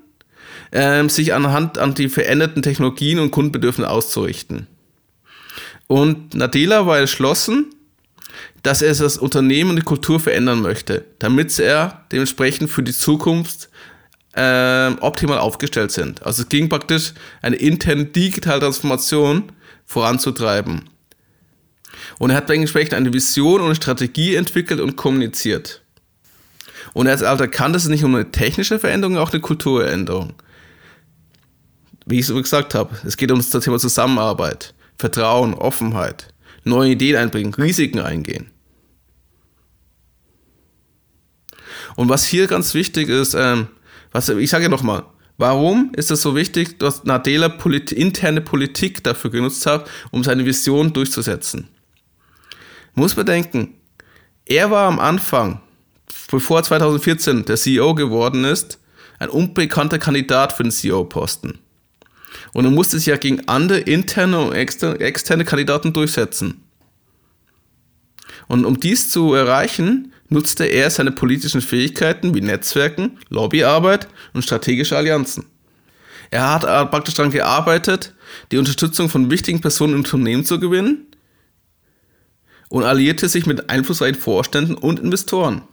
[0.72, 4.68] äh, sich anhand an die veränderten Technologien und Kundenbedürfnisse auszurichten.
[5.88, 7.74] Und Nadella war entschlossen,
[8.64, 13.70] dass er das Unternehmen und die Kultur verändern möchte, damit er dementsprechend für die Zukunft
[14.34, 16.24] äh, optimal aufgestellt sind.
[16.24, 19.52] Also es ging praktisch eine interne digitale Transformation
[19.86, 20.90] voranzutreiben.
[22.20, 25.82] Und er hat dementsprechend eine Vision und eine Strategie entwickelt und kommuniziert.
[26.94, 30.34] Und er hat erkannt, dass es nicht um eine technische Veränderung, auch eine Kulturänderung.
[32.06, 36.28] Wie ich so gesagt habe, es geht um das Thema Zusammenarbeit, Vertrauen, Offenheit
[36.64, 38.52] neue Ideen einbringen, Risiken eingehen.
[41.96, 43.68] Und was hier ganz wichtig ist, ähm,
[44.12, 45.04] was, ich sage ja nochmal,
[45.38, 50.46] warum ist es so wichtig, dass Nadella Polit interne Politik dafür genutzt hat, um seine
[50.46, 51.68] Vision durchzusetzen?
[52.94, 53.76] Muss bedenken,
[54.46, 55.62] er war am Anfang,
[56.30, 58.80] bevor 2014 der CEO geworden ist,
[59.20, 61.60] ein unbekannter Kandidat für den CEO-Posten.
[62.54, 66.64] Und er musste sich ja gegen andere interne und externe Kandidaten durchsetzen.
[68.48, 74.98] Und um dies zu erreichen, nutzte er seine politischen Fähigkeiten wie Netzwerken, Lobbyarbeit und strategische
[74.98, 75.46] Allianzen.
[76.30, 78.14] Er hat praktisch daran gearbeitet,
[78.52, 81.08] die Unterstützung von wichtigen Personen im Unternehmen zu gewinnen
[82.70, 85.64] und alliierte sich mit einflussreichen Vorständen und Investoren,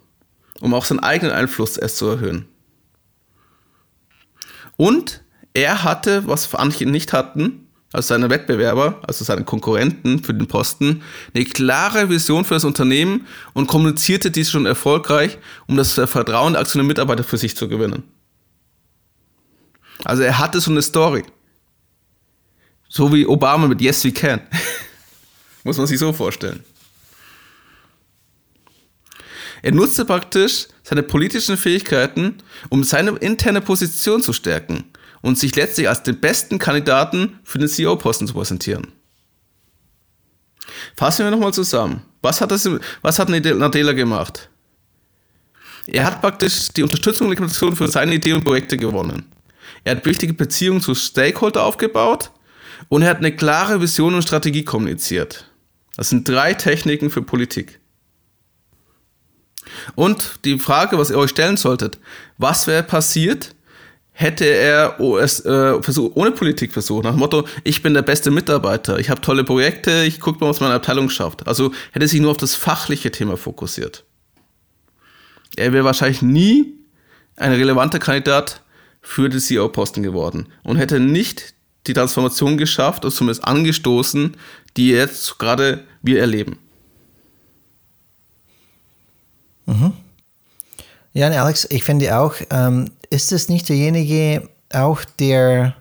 [0.61, 2.47] um auch seinen eigenen Einfluss erst zu erhöhen.
[4.77, 5.23] Und
[5.55, 11.03] er hatte, was andere nicht hatten, also seine Wettbewerber, also seine Konkurrenten für den Posten,
[11.35, 16.61] eine klare Vision für das Unternehmen und kommunizierte dies schon erfolgreich, um das Vertrauen der
[16.61, 18.03] Aktionäre Mitarbeiter für sich zu gewinnen.
[20.05, 21.25] Also er hatte so eine Story.
[22.89, 24.41] So wie Obama mit Yes We Can.
[25.65, 26.65] Muss man sich so vorstellen.
[29.63, 32.37] Er nutzte praktisch seine politischen Fähigkeiten,
[32.69, 34.85] um seine interne Position zu stärken
[35.23, 38.89] und sich letztlich als den besten Kandidaten für den CEO-Posten zu präsentieren.
[40.97, 42.03] Fassen wir nochmal zusammen.
[42.23, 42.69] Was hat, das,
[43.03, 44.51] was hat Nadella gemacht?
[45.87, 49.25] Er hat praktisch die Unterstützung und Legitimation für seine Ideen und Projekte gewonnen.
[49.85, 52.31] Er hat wichtige Beziehungen zu Stakeholder aufgebaut
[52.89, 55.47] und er hat eine klare Vision und Strategie kommuniziert.
[55.97, 57.81] Das sind drei Techniken für Politik.
[59.95, 61.99] Und die Frage, was ihr euch stellen solltet,
[62.37, 63.55] was wäre passiert,
[64.21, 68.33] hätte er es äh, versuch, ohne Politik versucht, nach dem Motto, ich bin der beste
[68.33, 71.47] Mitarbeiter, ich habe tolle Projekte, ich gucke mal, was meine Abteilung schafft.
[71.47, 74.05] Also hätte sich nur auf das fachliche Thema fokussiert.
[75.55, 76.75] Er wäre wahrscheinlich nie
[77.37, 78.61] ein relevanter Kandidat
[79.01, 81.55] für den CEO-Posten geworden und hätte nicht
[81.87, 84.37] die Transformation geschafft, oder zumindest angestoßen,
[84.77, 86.59] die jetzt gerade wir erleben.
[89.67, 89.93] Mhm.
[91.13, 95.75] Ja, Alex, ich finde auch, ähm, ist es nicht derjenige auch, der,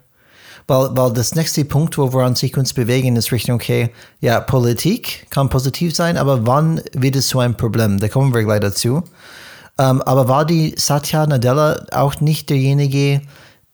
[0.67, 3.89] weil, weil das nächste Punkt, wo wir an sich uns bewegen, ist Richtung, okay,
[4.21, 7.99] ja, Politik kann positiv sein, aber wann wird es so ein Problem?
[7.99, 9.03] Da kommen wir gleich dazu.
[9.79, 13.21] Ähm, aber war die Satya Nadella auch nicht derjenige,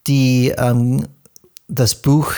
[0.07, 1.07] die ähm,
[1.67, 2.33] das Buch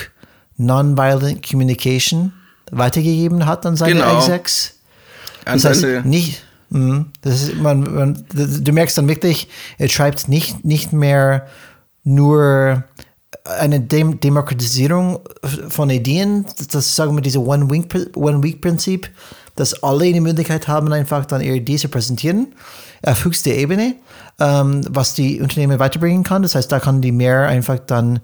[0.58, 2.32] Nonviolent Communication
[2.72, 4.18] weitergegeben hat an seine genau.
[4.18, 4.76] Execs?
[5.46, 6.45] Das heißt, nicht.
[7.22, 11.48] Das ist, man, man, du merkst dann wirklich, er schreibt nicht, nicht mehr
[12.04, 12.84] nur
[13.46, 15.20] eine Dem Demokratisierung
[15.70, 19.10] von Ideen, das sagen wir diese One-Week-Prinzip,
[19.56, 22.54] dass alle die Möglichkeit haben, einfach dann ihre Ideen zu präsentieren
[23.04, 23.96] auf höchster Ebene,
[24.40, 26.42] ähm, was die Unternehmen weiterbringen kann.
[26.42, 28.20] Das heißt, da kann die mehr einfach dann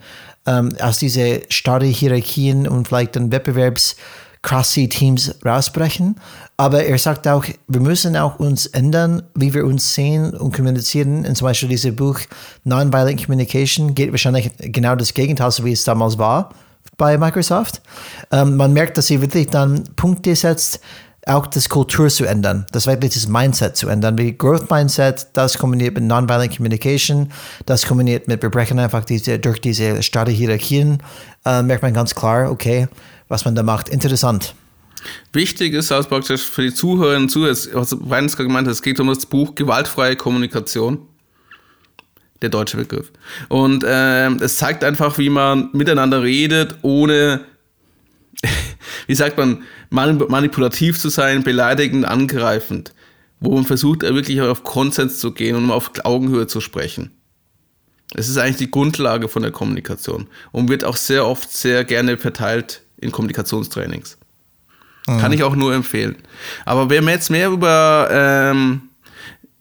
[0.46, 3.96] ähm, aus diese starren Hierarchien und vielleicht dann Wettbewerbs
[4.42, 6.16] krasse Teams rausbrechen.
[6.58, 11.26] Aber er sagt auch, wir müssen auch uns ändern, wie wir uns sehen und kommunizieren.
[11.26, 12.20] Und zum Beispiel dieses Buch
[12.64, 16.52] Nonviolent Communication geht wahrscheinlich genau das Gegenteil, so wie es damals war
[16.98, 17.82] bei Microsoft.
[18.32, 20.80] Ähm, man merkt, dass sie wirklich dann Punkte setzt,
[21.28, 24.18] auch das Kultur zu ändern, das wirklich das Mindset zu ändern.
[24.18, 27.32] Wie Growth Mindset, das kombiniert mit Nonviolent Communication,
[27.66, 31.02] das kombiniert mit, wir brechen einfach diese, durch diese starre Hierarchien,
[31.46, 32.88] äh, merkt man ganz klar, okay,
[33.32, 33.90] was man da macht.
[33.90, 34.54] Interessant.
[35.34, 39.00] Wichtig ist also praktisch für die Zuhörerinnen und Zuhörer, was Weines gemeint hat, es geht
[39.00, 41.08] um das Buch Gewaltfreie Kommunikation.
[42.42, 43.12] Der deutsche Begriff.
[43.50, 47.42] Und äh, es zeigt einfach, wie man miteinander redet, ohne,
[49.08, 52.94] wie sagt man, manipulativ zu sein, beleidigend, angreifend.
[53.40, 57.12] Wo man versucht, wirklich auf Konsens zu gehen und auf Augenhöhe zu sprechen.
[58.16, 62.18] Es ist eigentlich die Grundlage von der Kommunikation und wird auch sehr oft sehr gerne
[62.18, 64.18] verteilt in Kommunikationstrainings.
[65.08, 65.20] Mhm.
[65.20, 66.16] Kann ich auch nur empfehlen.
[66.66, 68.84] Aber wer mir jetzt mehr über ähm,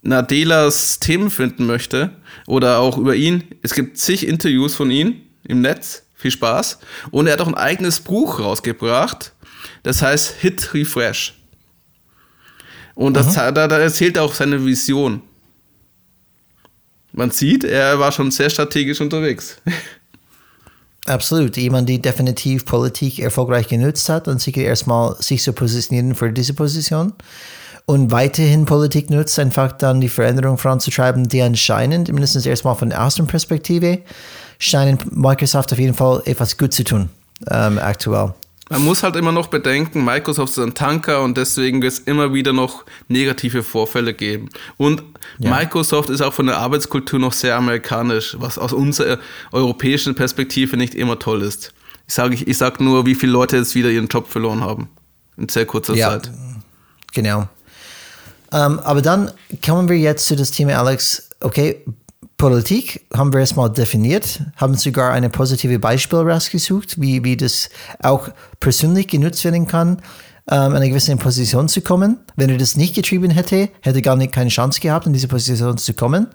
[0.03, 2.11] Nadelas Themen finden möchte
[2.47, 6.05] oder auch über ihn, es gibt zig Interviews von ihm im Netz.
[6.15, 6.79] Viel Spaß.
[7.11, 9.33] Und er hat auch ein eigenes Buch rausgebracht.
[9.83, 11.35] Das heißt Hit Refresh.
[12.95, 15.23] Und das, da, da erzählt er auch seine Vision.
[17.13, 19.57] Man sieht, er war schon sehr strategisch unterwegs.
[21.11, 21.57] Absolut.
[21.57, 26.55] Jemand, der definitiv Politik erfolgreich genutzt hat und sicher erstmal sich zu positionieren für diese
[26.55, 27.13] Position
[27.85, 33.05] und weiterhin Politik nutzt, einfach dann die Veränderung voranzutreiben, die anscheinend, mindestens erstmal von der
[33.05, 33.99] Außenperspektive,
[34.61, 37.11] scheinen Microsoft auf jeden Fall etwas gut zu tun,
[37.51, 38.33] ähm, aktuell.
[38.71, 42.33] Man muss halt immer noch bedenken, Microsoft ist ein Tanker und deswegen wird es immer
[42.33, 44.49] wieder noch negative Vorfälle geben.
[44.77, 45.03] Und
[45.41, 45.51] ja.
[45.51, 49.19] Microsoft ist auch von der Arbeitskultur noch sehr amerikanisch, was aus unserer
[49.51, 51.75] europäischen Perspektive nicht immer toll ist.
[52.07, 54.89] Ich sage ich, ich sag nur, wie viele Leute jetzt wieder ihren Job verloren haben.
[55.37, 56.31] In sehr kurzer ja, Zeit.
[57.13, 57.49] Genau.
[58.53, 59.33] Ähm, aber dann
[59.65, 61.29] kommen wir jetzt zu das Thema, Alex.
[61.41, 61.85] Okay,
[62.41, 67.69] Politik haben wir erstmal definiert, haben sogar eine positive Beispiel rausgesucht, wie, wie das
[68.03, 70.01] auch persönlich genutzt werden kann,
[70.51, 72.19] ähm, eine gewisse Position zu kommen.
[72.37, 75.77] Wenn er das nicht getrieben hätte, hätte gar nicht keine Chance gehabt, in diese Position
[75.77, 76.29] zu kommen.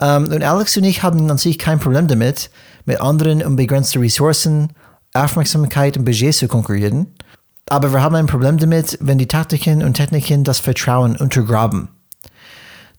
[0.00, 2.48] Ähm, und Alex und ich haben an sich kein Problem damit,
[2.86, 4.70] mit anderen unbegrenzten Ressourcen,
[5.12, 7.08] Aufmerksamkeit und Budget zu konkurrieren.
[7.68, 11.90] Aber wir haben ein Problem damit, wenn die Taktiken und Techniken das Vertrauen untergraben.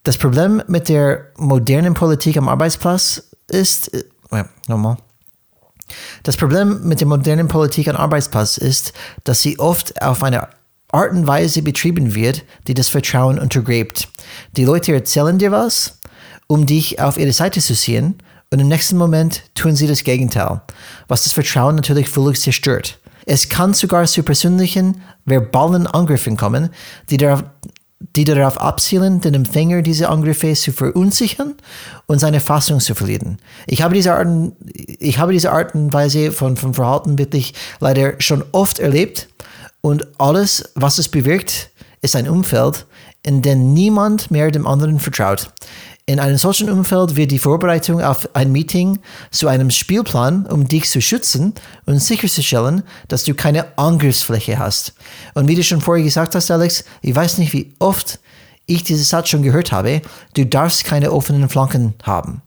[0.06, 4.98] Das Problem mit der modernen Politik am Arbeitsplatz ist, äh, nochmal.
[6.22, 10.48] Das Problem mit der modernen Politik am Arbeitsplatz ist, dass sie oft auf eine
[10.92, 14.08] Art und Weise betrieben wird, die das Vertrauen untergräbt.
[14.56, 15.98] Die Leute erzählen dir was,
[16.46, 18.20] um dich auf ihre Seite zu ziehen,
[18.52, 20.62] und im nächsten Moment tun sie das Gegenteil,
[21.08, 23.00] was das Vertrauen natürlich völlig zerstört.
[23.26, 26.70] Es kann sogar zu persönlichen, verbalen Angriffen kommen,
[27.10, 27.44] die darauf,
[28.00, 31.56] die darauf abzielen, den Empfänger dieser Angriffe zu verunsichern
[32.08, 33.38] und seine Fassung zu verlieren.
[33.68, 34.28] Ich habe diese Art,
[34.74, 39.30] ich habe diese Art und Weise von, von Verhalten wirklich leider schon oft erlebt
[39.82, 41.70] und alles, was es bewirkt,
[42.02, 42.86] ist ein Umfeld,
[43.24, 45.52] in dem niemand mehr dem anderen vertraut.
[46.08, 49.00] In einem solchen Umfeld wird die Vorbereitung auf ein Meeting
[49.32, 51.56] zu einem Spielplan, um dich zu schützen
[51.88, 54.94] und sicherzustellen, dass du keine Angriffsfläche hast.
[55.34, 58.20] Und wie du schon vorher gesagt hast, Alex, ich weiß nicht, wie oft
[58.68, 60.04] ich diesen Satz schon gehört habe,
[60.36, 62.44] du darfst keine offenen Flanken haben.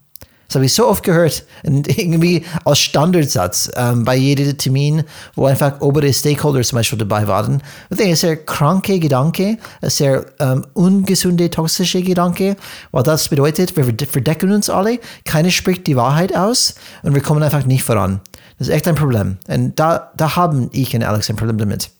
[0.49, 5.03] Das habe ich so oft gehört, irgendwie als Standardsatz ähm, bei jedem Termin,
[5.35, 7.61] wo einfach obere Stakeholder zum Beispiel dabei waren.
[7.91, 12.57] Ich denke, ein sehr kranke Gedanke, ein sehr ähm, ungesunde, toxische Gedanke,
[12.91, 17.43] weil das bedeutet, wir verdecken uns alle, keiner spricht die Wahrheit aus und wir kommen
[17.43, 18.19] einfach nicht voran.
[18.57, 19.37] Das ist echt ein Problem.
[19.47, 21.91] Und da, da haben ich und Alex ein Problem damit.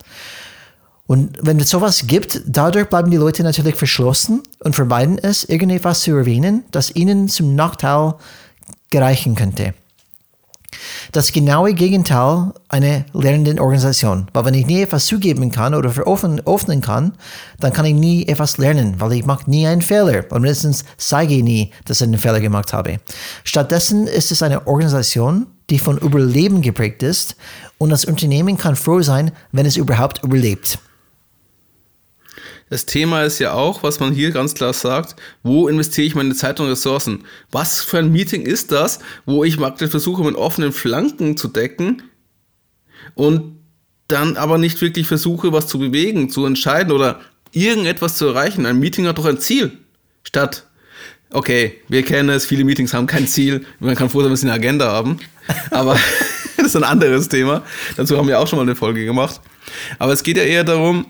[1.10, 6.02] Und wenn es sowas gibt, dadurch bleiben die Leute natürlich verschlossen und vermeiden es, irgendetwas
[6.02, 8.14] zu erwähnen, das ihnen zum Nachteil
[8.90, 9.74] gereichen könnte.
[11.10, 14.28] Das genaue Gegenteil einer lernenden Organisation.
[14.32, 17.14] Weil wenn ich nie etwas zugeben kann oder veröffentlichen kann,
[17.58, 20.26] dann kann ich nie etwas lernen, weil ich mache nie einen Fehler.
[20.30, 23.00] Und mindestens zeige ich nie, dass ich einen Fehler gemacht habe.
[23.42, 27.34] Stattdessen ist es eine Organisation, die von Überleben geprägt ist
[27.78, 30.78] und das Unternehmen kann froh sein, wenn es überhaupt überlebt.
[32.70, 36.34] Das Thema ist ja auch, was man hier ganz klar sagt, wo investiere ich meine
[36.36, 37.24] Zeit und Ressourcen?
[37.50, 42.04] Was für ein Meeting ist das, wo ich praktisch versuche, mit offenen Flanken zu decken
[43.14, 43.56] und
[44.06, 48.66] dann aber nicht wirklich versuche, was zu bewegen, zu entscheiden oder irgendetwas zu erreichen.
[48.66, 49.72] Ein Meeting hat doch ein Ziel.
[50.22, 50.66] Statt,
[51.30, 53.66] okay, wir kennen es, viele Meetings haben kein Ziel.
[53.80, 55.18] Man kann froh sein, dass sie eine Agenda haben.
[55.72, 55.98] Aber
[56.56, 57.64] das ist ein anderes Thema.
[57.96, 59.40] Dazu haben wir auch schon mal eine Folge gemacht.
[59.98, 61.06] Aber es geht ja eher darum,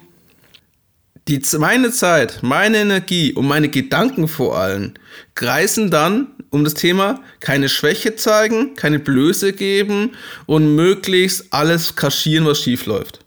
[1.30, 4.94] die, meine Zeit, meine Energie und meine Gedanken vor allem
[5.36, 10.16] kreisen dann um das Thema keine Schwäche zeigen, keine Blöße geben
[10.46, 13.20] und möglichst alles kaschieren, was schief läuft.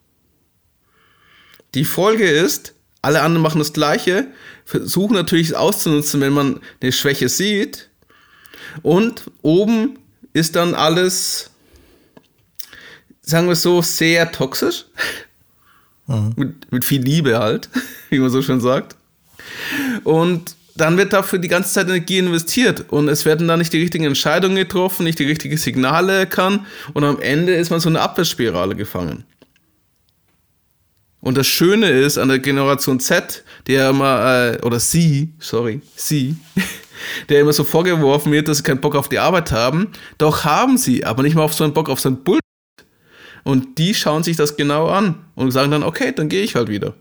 [1.76, 4.28] Die Folge ist, alle anderen machen das Gleiche,
[4.66, 7.90] versuchen natürlich es auszunutzen, wenn man eine Schwäche sieht.
[8.82, 9.98] Und oben
[10.34, 11.52] ist dann alles,
[13.22, 14.86] sagen wir so, sehr toxisch.
[16.08, 16.34] Mhm.
[16.36, 17.70] Mit, mit viel Liebe halt,
[18.10, 18.96] wie man so schön sagt.
[20.04, 23.82] Und dann wird dafür die ganze Zeit Energie investiert und es werden dann nicht die
[23.82, 26.62] richtigen Entscheidungen getroffen, nicht die richtigen Signale erkannt
[26.94, 29.24] und am Ende ist man so eine Abwärtsspirale gefangen.
[31.22, 36.36] Und das Schöne ist an der Generation Z, der immer, äh, oder sie, sorry, sie,
[37.30, 40.78] der immer so vorgeworfen wird, dass sie keinen Bock auf die Arbeit haben, doch haben
[40.78, 42.40] sie, aber nicht mal auf so einen Bock auf so einen Bull.
[43.44, 46.70] Und die schauen sich das genau an und sagen dann, okay, dann gehe ich halt
[46.70, 46.94] wieder.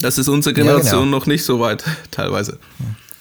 [0.00, 1.18] Das ist unsere Generation ja, genau.
[1.18, 2.58] noch nicht so weit, teilweise.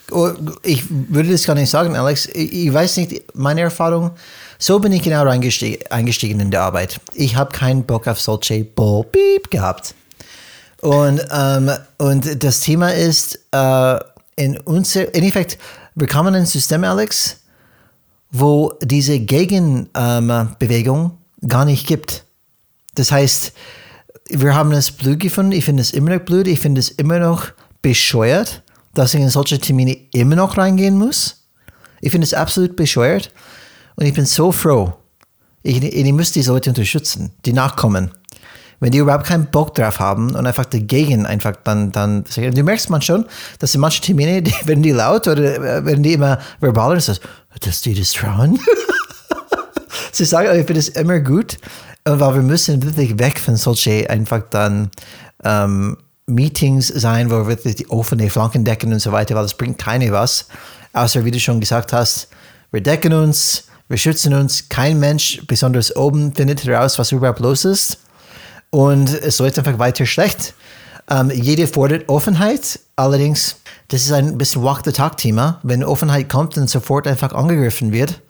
[0.10, 0.32] Oh,
[0.64, 2.28] ich würde das gar nicht sagen, Alex.
[2.34, 4.12] Ich weiß nicht, meine Erfahrung,
[4.58, 7.00] so bin ich genau eingestiegen in der Arbeit.
[7.14, 9.96] Ich habe keinen Bock auf solche Bull-Beep gehabt.
[10.82, 14.00] Und, ähm, und das Thema ist, äh,
[14.36, 15.58] in unser, in Effekt,
[15.96, 17.38] wir kamen in ein System, Alex,
[18.32, 21.18] wo diese Gegenbewegung
[21.48, 22.24] gar nicht gibt.
[22.96, 23.54] Das heißt,
[24.30, 25.52] wir haben es blöd gefunden.
[25.52, 26.48] Ich finde es immer noch blöd.
[26.48, 27.48] Ich finde es immer noch
[27.82, 28.64] bescheuert,
[28.94, 31.46] dass ich in solche Termine immer noch reingehen muss.
[32.00, 33.32] Ich finde es absolut bescheuert.
[33.96, 34.94] Und ich bin so froh.
[35.64, 38.12] Ich, ich muss diese Leute unterstützen, die nachkommen.
[38.82, 42.24] Wenn die überhaupt keinen Bock drauf haben und einfach dagegen einfach dann, dann.
[42.24, 43.26] Du merkst man schon,
[43.60, 47.04] dass in manchen Termine, die, werden die laut oder äh, werden die immer verbaler und
[47.04, 47.22] sagst,
[47.62, 48.60] dass die das trauen.
[50.12, 51.58] Sie sagen, ich finde es immer gut,
[52.06, 54.90] weil wir müssen wirklich weg von solchen einfach dann
[55.44, 59.54] ähm, Meetings sein, wo wir wirklich die offene Flanken decken und so weiter, weil das
[59.54, 60.48] bringt keine was.
[60.94, 62.30] Außer, wie du schon gesagt hast,
[62.72, 64.70] wir decken uns, wir schützen uns.
[64.70, 68.01] Kein Mensch, besonders oben, findet heraus, was überhaupt los ist.
[68.72, 70.56] Und es läuft einfach weiter schlecht.
[71.10, 72.80] Ähm, jede fordert Offenheit.
[72.96, 73.58] Allerdings,
[73.90, 75.60] das ist ein bisschen Walk-the-Talk-Thema.
[75.62, 78.22] Wenn Offenheit kommt und sofort einfach angegriffen wird,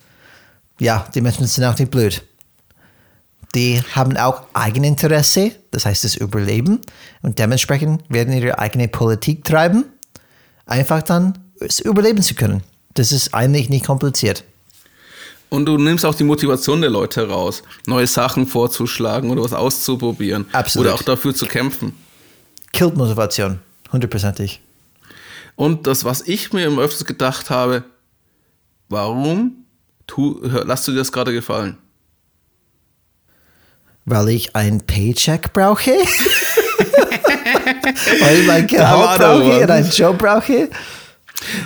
[0.79, 2.23] ja, die Menschen sind auch nicht blöd
[3.55, 6.79] die haben auch Eigeninteresse, das heißt das Überleben,
[7.21, 9.85] und dementsprechend werden ihre eigene Politik treiben,
[10.65, 11.37] einfach dann
[11.83, 12.63] überleben zu können.
[12.93, 14.43] Das ist eigentlich nicht kompliziert.
[15.51, 20.45] Und du nimmst auch die Motivation der Leute raus, neue Sachen vorzuschlagen oder was auszuprobieren.
[20.53, 20.87] Absolut.
[20.87, 21.93] Oder auch dafür zu kämpfen.
[22.71, 23.59] Killt Motivation,
[23.91, 24.61] hundertprozentig.
[25.55, 27.83] Und das, was ich mir immer öfters gedacht habe,
[28.87, 29.65] warum
[30.07, 31.77] tu, lass du dir das gerade gefallen?
[34.05, 35.91] weil ich ein Paycheck brauche.
[38.21, 40.69] weil ich mein Gehalt brauche und einen Job brauche.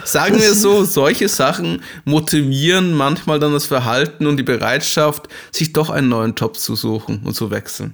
[0.03, 5.89] Sagen wir so, solche Sachen motivieren manchmal dann das Verhalten und die Bereitschaft, sich doch
[5.89, 7.93] einen neuen Job zu suchen und zu wechseln.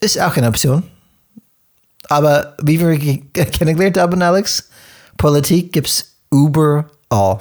[0.00, 0.82] Ist auch eine Option.
[2.08, 4.68] Aber wie wir kennengelernt haben, Alex,
[5.16, 7.40] Politik gibt es überall.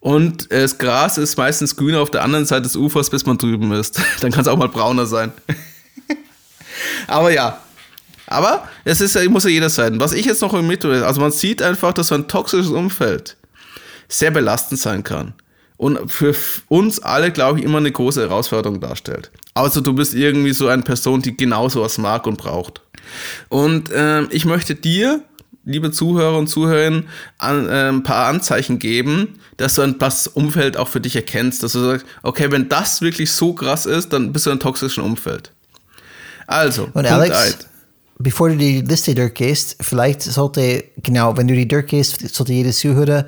[0.00, 3.38] Und äh, das Gras ist meistens grüner auf der anderen Seite des Ufers, bis man
[3.38, 3.98] drüben ist.
[4.20, 5.32] Dann kann es auch mal brauner sein.
[7.06, 7.60] Aber ja.
[8.34, 10.00] Aber es ist, muss ja jeder sein.
[10.00, 13.36] Was ich jetzt noch mit, also man sieht einfach, dass so ein toxisches Umfeld
[14.08, 15.34] sehr belastend sein kann.
[15.76, 16.34] Und für
[16.68, 19.30] uns alle, glaube ich, immer eine große Herausforderung darstellt.
[19.54, 22.80] Außer du bist irgendwie so eine Person, die genau sowas mag und braucht.
[23.48, 25.22] Und äh, ich möchte dir
[25.64, 27.08] liebe Zuhörer und Zuhörerinnen,
[27.38, 31.62] an, äh, ein paar Anzeichen geben, dass du ein das Umfeld auch für dich erkennst,
[31.62, 34.60] dass du sagst, okay, wenn das wirklich so krass ist, dann bist du in einem
[34.60, 35.52] toxischen Umfeld.
[36.46, 37.66] Also, und Alex,
[38.18, 43.26] bevor du die Liste durchgehst, vielleicht sollte, genau, wenn du die durchgehst, sollte jede Zuhörer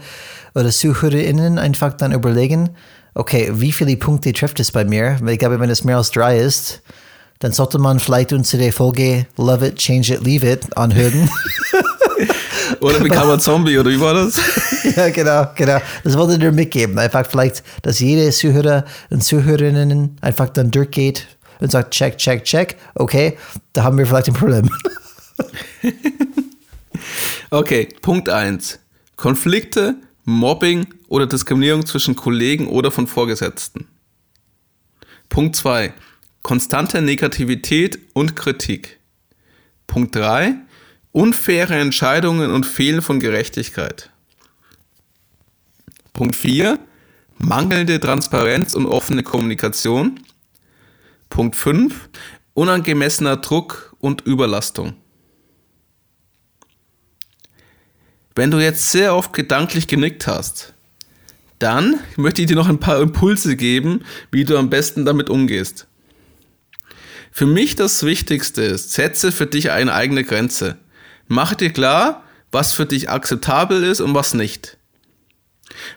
[0.54, 2.70] oder ZuhörerInnen einfach dann überlegen,
[3.14, 5.18] okay, wie viele Punkte trifft es bei mir?
[5.20, 6.82] Weil ich glaube, wenn es mehr als drei ist,
[7.40, 11.28] dann sollte man vielleicht unsere Folge Love It, Change It, Leave It anhören.
[12.80, 14.38] Oder bekam er Zombie, oder wie war das?
[14.96, 15.78] ja, genau, genau.
[16.04, 16.98] Das wollte ich dir mitgeben.
[16.98, 21.26] Einfach vielleicht, dass jede Zuhörer und Zuhörerinnen einfach dann durchgeht
[21.60, 22.76] und sagt, check, check, check.
[22.94, 23.38] Okay,
[23.72, 24.70] da haben wir vielleicht ein Problem.
[27.50, 28.78] okay, Punkt 1.
[29.16, 33.86] Konflikte, Mobbing oder Diskriminierung zwischen Kollegen oder von Vorgesetzten.
[35.28, 35.92] Punkt 2.
[36.42, 38.98] Konstante Negativität und Kritik.
[39.86, 40.56] Punkt 3
[41.16, 44.10] unfaire Entscheidungen und Fehlen von Gerechtigkeit.
[46.12, 46.78] Punkt 4.
[47.38, 50.20] Mangelnde Transparenz und offene Kommunikation.
[51.28, 52.08] Punkt 5.
[52.54, 54.94] Unangemessener Druck und Überlastung.
[58.34, 60.74] Wenn du jetzt sehr oft gedanklich genickt hast,
[61.58, 65.86] dann möchte ich dir noch ein paar Impulse geben, wie du am besten damit umgehst.
[67.32, 70.78] Für mich das Wichtigste ist, setze für dich eine eigene Grenze.
[71.28, 74.78] Mache dir klar, was für dich akzeptabel ist und was nicht.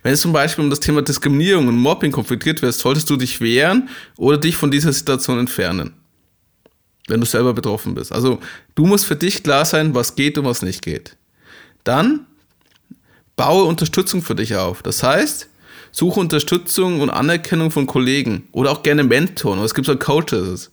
[0.03, 3.39] Wenn es zum Beispiel um das Thema Diskriminierung und Mobbing konfrontiert wirst, solltest du dich
[3.41, 5.93] wehren oder dich von dieser Situation entfernen.
[7.07, 8.11] Wenn du selber betroffen bist.
[8.11, 8.39] Also
[8.75, 11.17] du musst für dich klar sein, was geht und was nicht geht.
[11.83, 12.25] Dann
[13.35, 14.83] baue Unterstützung für dich auf.
[14.83, 15.49] Das heißt,
[15.91, 19.59] suche Unterstützung und Anerkennung von Kollegen oder auch gerne Mentoren.
[19.59, 20.71] Es gibt so Coaches.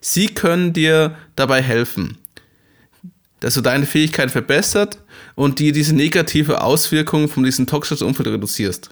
[0.00, 2.18] Sie können dir dabei helfen,
[3.40, 4.98] dass du deine Fähigkeiten verbessert
[5.34, 8.90] und dir diese negative Auswirkungen von diesem toxischen Umfeld reduzierst.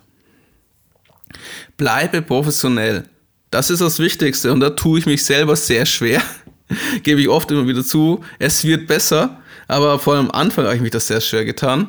[1.76, 3.04] Bleibe professionell.
[3.50, 6.22] Das ist das Wichtigste und da tue ich mich selber sehr schwer.
[7.02, 8.24] Gebe ich oft immer wieder zu.
[8.38, 11.88] Es wird besser, aber vor allem am Anfang habe ich mich das sehr schwer getan.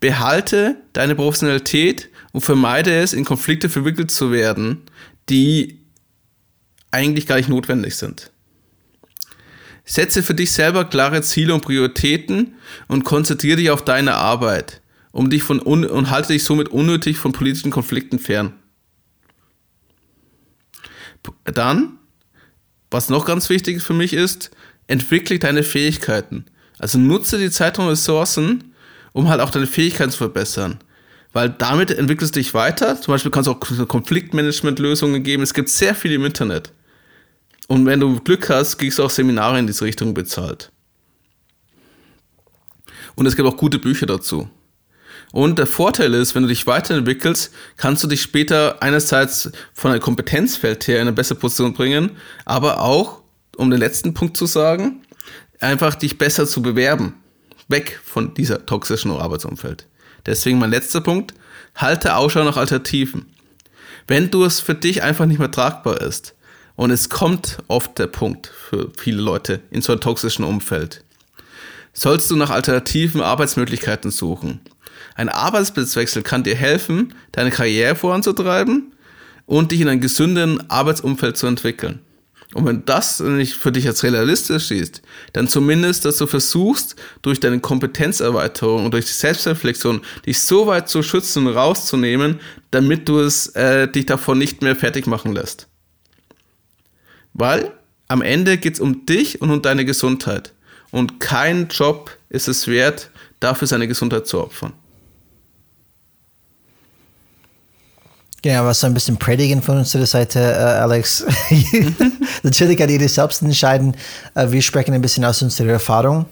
[0.00, 4.82] Behalte deine Professionalität und vermeide es, in Konflikte verwickelt zu werden,
[5.30, 5.80] die
[6.90, 8.30] eigentlich gar nicht notwendig sind.
[9.86, 12.56] Setze für dich selber klare Ziele und Prioritäten
[12.88, 14.82] und konzentriere dich auf deine Arbeit
[15.16, 18.52] um dich von und halte dich somit unnötig von politischen Konflikten fern.
[21.44, 21.98] Dann,
[22.90, 24.50] was noch ganz wichtig für mich ist,
[24.88, 26.44] entwickle deine Fähigkeiten.
[26.78, 28.74] Also nutze die Zeit und Ressourcen,
[29.14, 30.80] um halt auch deine Fähigkeiten zu verbessern.
[31.32, 33.00] Weil damit entwickelst du dich weiter.
[33.00, 35.42] Zum Beispiel kannst du auch Konfliktmanagement-Lösungen geben.
[35.42, 36.72] Es gibt sehr viel im Internet.
[37.68, 40.70] Und wenn du Glück hast, kriegst du auch Seminare in diese Richtung bezahlt.
[43.16, 44.48] Und es gibt auch gute Bücher dazu.
[45.32, 50.00] Und der Vorteil ist, wenn du dich weiterentwickelst, kannst du dich später einerseits von einem
[50.00, 52.12] Kompetenzfeld her in eine bessere Position bringen,
[52.44, 53.22] aber auch,
[53.56, 55.02] um den letzten Punkt zu sagen,
[55.60, 57.14] einfach dich besser zu bewerben.
[57.68, 59.86] Weg von dieser toxischen Arbeitsumfeld.
[60.24, 61.34] Deswegen mein letzter Punkt,
[61.74, 63.26] halte Ausschau nach Alternativen.
[64.06, 66.35] Wenn du es für dich einfach nicht mehr tragbar ist,
[66.76, 71.02] und es kommt oft der Punkt für viele Leute in so einem toxischen Umfeld.
[71.92, 74.60] Sollst du nach alternativen Arbeitsmöglichkeiten suchen.
[75.14, 78.92] Ein Arbeitsplatzwechsel kann dir helfen, deine Karriere voranzutreiben
[79.46, 82.00] und dich in einem gesünderen Arbeitsumfeld zu entwickeln.
[82.54, 85.02] Und wenn das nicht für dich als realistisch ist,
[85.32, 90.88] dann zumindest, dass du versuchst, durch deine Kompetenzerweiterung und durch die Selbstreflexion dich so weit
[90.88, 95.68] zu schützen und rauszunehmen, damit du es äh, dich davon nicht mehr fertig machen lässt.
[97.38, 97.70] Weil
[98.08, 100.52] am Ende geht es um dich und um deine Gesundheit.
[100.90, 103.10] Und kein Job ist es wert,
[103.40, 104.72] dafür seine Gesundheit zu opfern.
[108.40, 111.26] Genau, was so ein bisschen predigen von unserer Seite, äh, Alex.
[112.42, 113.94] Natürlich kann jeder selbst entscheiden.
[114.34, 116.26] Äh, wir sprechen ein bisschen aus unserer Erfahrung,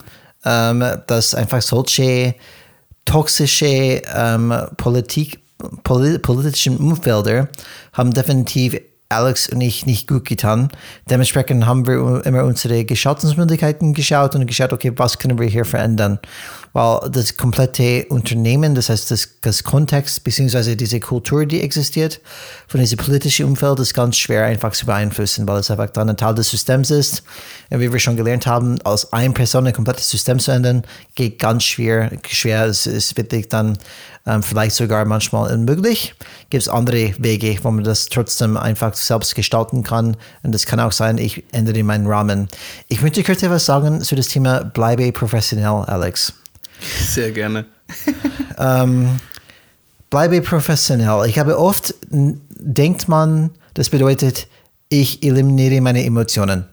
[0.45, 2.35] ähm, dass einfach solche
[3.05, 5.41] toxische ähm, Politik,
[5.83, 7.49] polit politischen Umfelder
[7.93, 8.77] haben definitiv
[9.09, 10.69] Alex und ich nicht gut getan.
[11.09, 16.19] Dementsprechend haben wir immer unsere Gestaltungsmöglichkeiten geschaut und geschaut, okay, was können wir hier verändern?
[16.75, 20.75] Weil das komplette Unternehmen, das heißt das, das Kontext bzw.
[20.75, 22.21] diese Kultur, die existiert,
[22.67, 26.17] von diesem politischen Umfeld, ist ganz schwer einfach zu beeinflussen, weil es einfach dann ein
[26.17, 27.23] Teil des Systems ist.
[27.71, 30.83] Und wie wir schon gelernt haben, als eine Person ein komplettes System zu ändern,
[31.15, 32.11] geht ganz schwer.
[32.29, 32.65] schwer.
[32.65, 33.79] Es ist wirklich dann
[34.27, 36.17] ähm, vielleicht sogar manchmal unmöglich.
[36.51, 40.17] Gibt es andere Wege, wo man das trotzdem einfach selbst gestalten kann.
[40.43, 42.49] Und das kann auch sein, ich ändere meinen Rahmen.
[42.89, 46.35] Ich möchte kurz etwas sagen zu das Thema Bleibe professionell, Alex.
[46.81, 47.67] Sehr gerne.
[48.59, 49.21] ähm,
[50.11, 51.27] bleibe professionell.
[51.29, 54.47] Ich habe oft, denkt man, das bedeutet,
[54.89, 56.67] ich eliminiere meine Emotionen.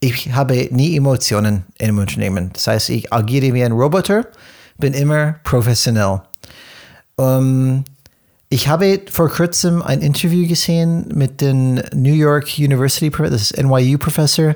[0.00, 2.50] Ich habe nie Emotionen im Unternehmen.
[2.52, 4.26] Das heißt, ich agiere wie ein Roboter,
[4.78, 6.20] bin immer professionell.
[7.16, 7.84] Um,
[8.48, 14.54] ich habe vor kurzem ein Interview gesehen mit dem New York University, das ist NYU-Professor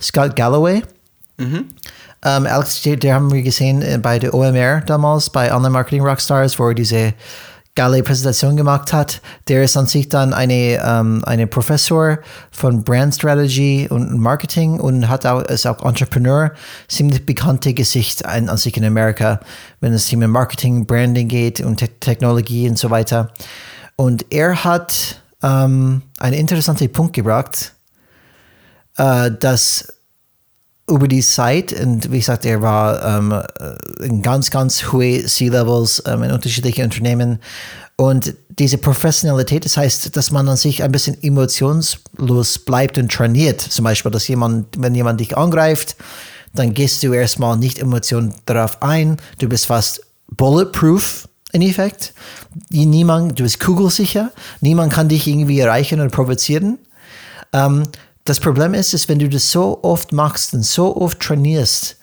[0.00, 0.82] Scott Galloway.
[1.38, 1.66] Mhm.
[2.24, 6.68] Um, Alex, der haben wir gesehen bei der OMR damals, bei Online Marketing Rockstars, wo
[6.68, 7.14] er diese
[7.74, 9.20] geile Präsentation gemacht hat.
[9.48, 12.18] Der ist an sich dann eine, ähm, eine Professor
[12.50, 16.52] von Brand Strategy und Marketing und hat auch, ist auch Entrepreneur,
[16.88, 19.40] ziemlich bekannte Gesicht an, an sich in Amerika,
[19.80, 23.32] wenn es Thema Marketing, Branding geht und Te Technologie und so weiter.
[23.96, 27.72] Und er hat ähm, einen interessanten Punkt gebracht,
[28.96, 29.88] äh, dass
[30.88, 36.02] über die Zeit, und wie gesagt, er war ähm, äh, in ganz, ganz hohe C-Levels
[36.06, 37.38] ähm, in unterschiedlichen Unternehmen.
[37.96, 43.60] Und diese Professionalität, das heißt, dass man an sich ein bisschen emotionslos bleibt und trainiert.
[43.60, 45.96] Zum Beispiel, dass jemand, wenn jemand dich angreift,
[46.52, 49.18] dann gehst du erstmal nicht emotional darauf ein.
[49.38, 50.00] Du bist fast
[50.36, 52.12] bulletproof in Effekt.
[52.70, 54.32] Niemand, du bist kugelsicher.
[54.60, 56.78] Niemand kann dich irgendwie erreichen oder provozieren.
[57.52, 57.84] Ähm,
[58.24, 61.96] das Problem ist, ist, wenn du das so oft machst und so oft trainierst,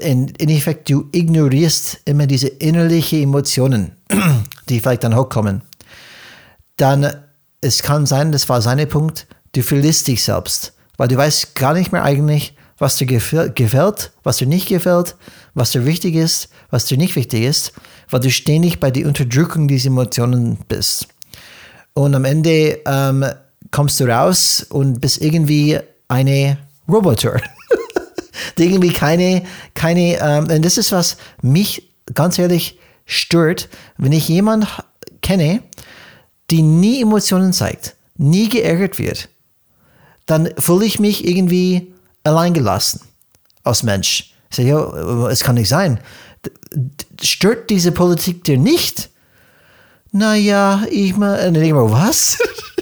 [0.00, 3.92] in, in Effekt, du ignorierst immer diese innerlichen Emotionen,
[4.68, 5.62] die vielleicht dann hochkommen.
[6.76, 7.12] Dann,
[7.60, 11.74] es kann sein, das war sein Punkt, du verlierst dich selbst, weil du weißt gar
[11.74, 15.16] nicht mehr eigentlich, was dir gefällt, was dir nicht gefällt,
[15.54, 17.72] was dir wichtig ist, was dir nicht wichtig ist,
[18.08, 21.08] weil du ständig bei der Unterdrückung dieser Emotionen bist.
[21.92, 23.26] Und am Ende ähm,
[23.70, 26.58] kommst du raus und bist irgendwie eine
[26.88, 27.40] Roboter.
[28.58, 29.44] irgendwie keine,
[29.74, 34.66] keine, ähm, und das ist was mich ganz ehrlich stört, wenn ich jemanden
[35.22, 35.62] kenne,
[36.50, 39.28] die nie Emotionen zeigt, nie geärgert wird,
[40.26, 41.92] dann fühle ich mich irgendwie
[42.24, 43.00] alleingelassen
[43.64, 44.34] als Mensch.
[44.50, 46.00] Ich sage, ja, es kann nicht sein.
[47.22, 49.10] Stört diese Politik dir nicht?
[50.12, 52.38] Naja, ich ich mal was?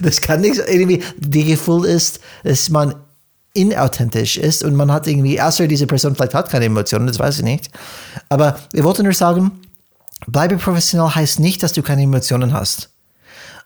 [0.02, 2.94] das kann nicht irgendwie, die Gefühl ist, dass man
[3.52, 7.38] inauthentisch ist und man hat irgendwie, außer diese Person vielleicht hat keine Emotionen, das weiß
[7.38, 7.70] ich nicht.
[8.28, 9.60] Aber wir wollten nur sagen,
[10.26, 12.90] bleibe professionell heißt nicht, dass du keine Emotionen hast.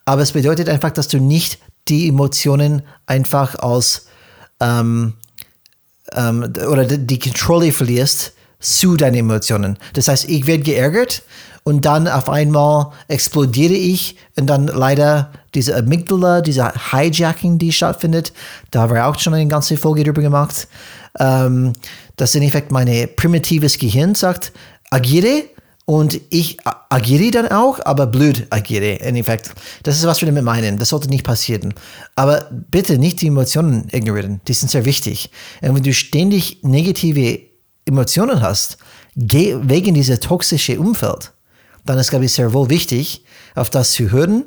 [0.06, 1.58] Aber es bedeutet einfach, dass du nicht
[1.88, 4.06] die Emotionen einfach als
[4.60, 5.14] ähm,
[6.12, 9.78] ähm, oder die Kontrolle verlierst zu deinen Emotionen.
[9.92, 11.22] Das heißt, ich werde geärgert
[11.64, 18.32] und dann auf einmal explodiere ich und dann leider diese Amygdala, diese Hijacking, die stattfindet,
[18.70, 20.68] da haben wir auch schon eine ganze Folge drüber gemacht,
[21.18, 21.72] ähm,
[22.16, 24.52] dass in Effekt mein primitives Gehirn sagt,
[24.90, 25.44] agiere
[25.86, 26.58] und ich
[26.88, 29.54] agiere dann auch, aber blöd agiere, in Effekt.
[29.82, 30.78] Das ist, was wir damit meinen.
[30.78, 31.74] Das sollte nicht passieren.
[32.16, 34.40] Aber bitte nicht die Emotionen ignorieren.
[34.48, 35.30] Die sind sehr wichtig.
[35.60, 37.40] Und wenn du ständig negative
[37.84, 38.78] Emotionen hast,
[39.14, 41.32] geh wegen dieser toxischen Umfeld,
[41.84, 43.24] dann ist, glaube ich, sehr wohl wichtig,
[43.54, 44.44] auf das zu hören.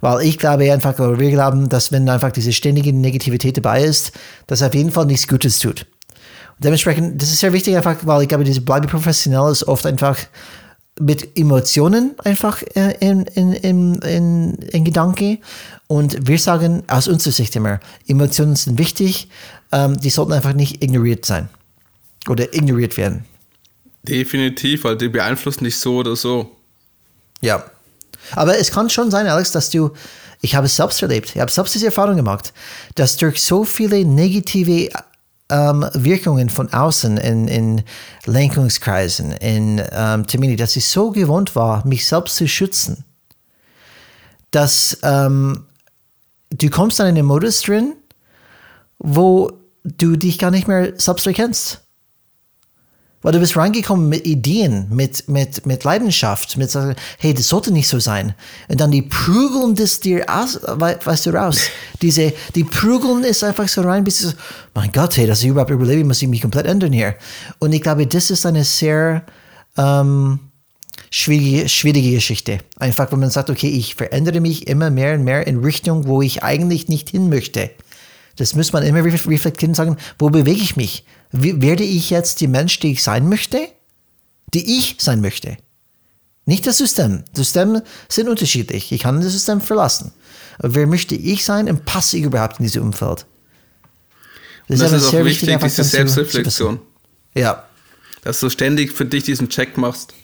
[0.00, 4.12] Weil ich glaube einfach, oder wir glauben, dass wenn einfach diese ständige Negativität dabei ist,
[4.46, 5.82] das auf jeden Fall nichts Gutes tut.
[5.82, 9.84] Und dementsprechend, das ist sehr wichtig einfach, weil ich glaube, diese Bleibe professionell ist oft
[9.84, 10.16] einfach
[10.98, 15.38] mit Emotionen einfach äh, in, in, in, in, in Gedanke.
[15.86, 19.28] Und wir sagen aus unserer Sicht immer, Emotionen sind wichtig,
[19.72, 21.48] ähm, die sollten einfach nicht ignoriert sein
[22.28, 23.24] oder ignoriert werden.
[24.02, 26.56] Definitiv, weil die beeinflussen dich so oder so.
[27.40, 27.64] Ja.
[28.32, 29.92] Aber es kann schon sein, Alex, dass du,
[30.40, 32.52] ich habe es selbst erlebt, ich habe selbst diese Erfahrung gemacht,
[32.94, 34.88] dass durch so viele negative
[35.50, 37.82] ähm, Wirkungen von außen in, in
[38.24, 43.04] Lenkungskreisen, in ähm, Termini, dass ich so gewohnt war, mich selbst zu schützen,
[44.50, 45.66] dass ähm,
[46.50, 47.94] du kommst dann in den Modus drin,
[48.98, 49.50] wo
[49.84, 51.80] du dich gar nicht mehr selbst erkennst.
[53.22, 56.74] Weil du bist reingekommen mit Ideen, mit, mit, mit Leidenschaft, mit
[57.18, 58.34] hey, das sollte nicht so sein.
[58.68, 61.60] Und dann die prügeln das dir aus, weißt du, raus.
[62.00, 64.34] Diese, die prügeln ist einfach so rein, bis du so,
[64.74, 67.14] mein Gott, hey, dass ich überhaupt überlebe, muss ich mich komplett ändern hier.
[67.58, 69.22] Und ich glaube, das ist eine sehr
[69.76, 70.40] ähm,
[71.10, 72.58] schwierige, schwierige Geschichte.
[72.78, 76.22] Einfach, wenn man sagt, okay, ich verändere mich immer mehr und mehr in Richtung, wo
[76.22, 77.70] ich eigentlich nicht hin möchte.
[78.36, 81.04] Das muss man immer reflektieren und sagen, wo bewege ich mich?
[81.32, 83.68] Werde ich jetzt die Mensch, die ich sein möchte?
[84.52, 85.56] Die ich sein möchte.
[86.44, 87.24] Nicht das System.
[87.32, 88.90] Systeme sind unterschiedlich.
[88.90, 90.12] Ich kann das System verlassen.
[90.58, 93.26] Aber wer möchte ich sein und passe ich überhaupt in dieses Umfeld?
[94.68, 96.80] Das, das ist, auch wichtig, wichtig diese Selbstreflexion.
[97.34, 97.64] Ja.
[98.22, 100.14] Dass du ständig für dich diesen Check machst.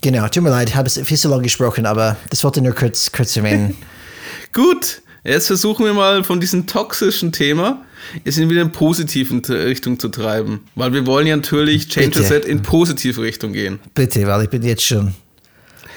[0.00, 2.74] Genau, tut mir leid, ich habe es viel zu lange gesprochen, aber das wollte nur
[2.74, 3.76] kurz, kurz erwähnen.
[4.52, 7.84] Gut, Jetzt versuchen wir mal von diesem toxischen Thema
[8.24, 10.66] es in wieder in positiven Richtung zu treiben.
[10.74, 12.24] Weil wir wollen ja natürlich Change Bitte.
[12.24, 13.78] Set in positive Richtung gehen.
[13.94, 15.14] Bitte, weil ich bin jetzt schon,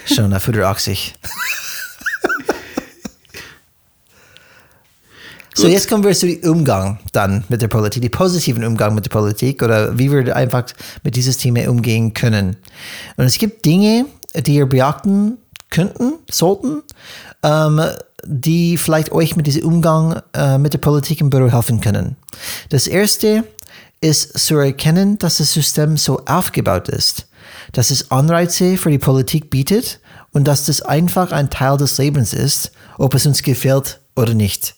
[0.06, 1.14] schon auf 180.
[5.54, 9.06] so, jetzt kommen wir zu dem Umgang dann mit der Politik, die positiven Umgang mit
[9.06, 10.66] der Politik oder wie wir einfach
[11.04, 12.58] mit dieses Thema umgehen können.
[13.18, 14.06] Und es gibt Dinge,
[14.36, 15.38] die ihr beachten
[15.70, 16.82] könnten, sollten,
[17.44, 17.82] ähm,
[18.26, 22.16] die vielleicht euch mit diesem Umgang äh, mit der Politik im Büro helfen können.
[22.70, 23.44] Das erste
[24.02, 27.28] ist zu erkennen, dass das System so aufgebaut ist,
[27.72, 30.00] dass es Anreize für die Politik bietet
[30.32, 34.76] und dass das einfach ein Teil des Lebens ist, ob es uns gefällt oder nicht.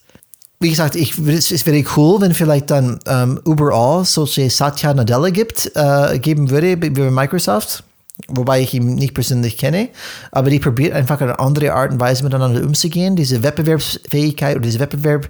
[0.59, 5.71] wie gesagt, ich, es, wäre cool, wenn vielleicht dann ähm, überall solche Satya Nadella gibt,
[5.75, 7.83] äh, geben würde, wie bei Microsoft,
[8.27, 9.89] wobei ich ihn nicht persönlich kenne,
[10.31, 14.79] aber die probiert einfach eine andere Art und Weise miteinander umzugehen, diese Wettbewerbsfähigkeit oder diese
[14.79, 15.29] Wettbewerb,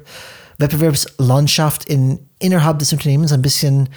[0.57, 3.89] Wettbewerbslandschaft in, innerhalb des Unternehmens ein bisschen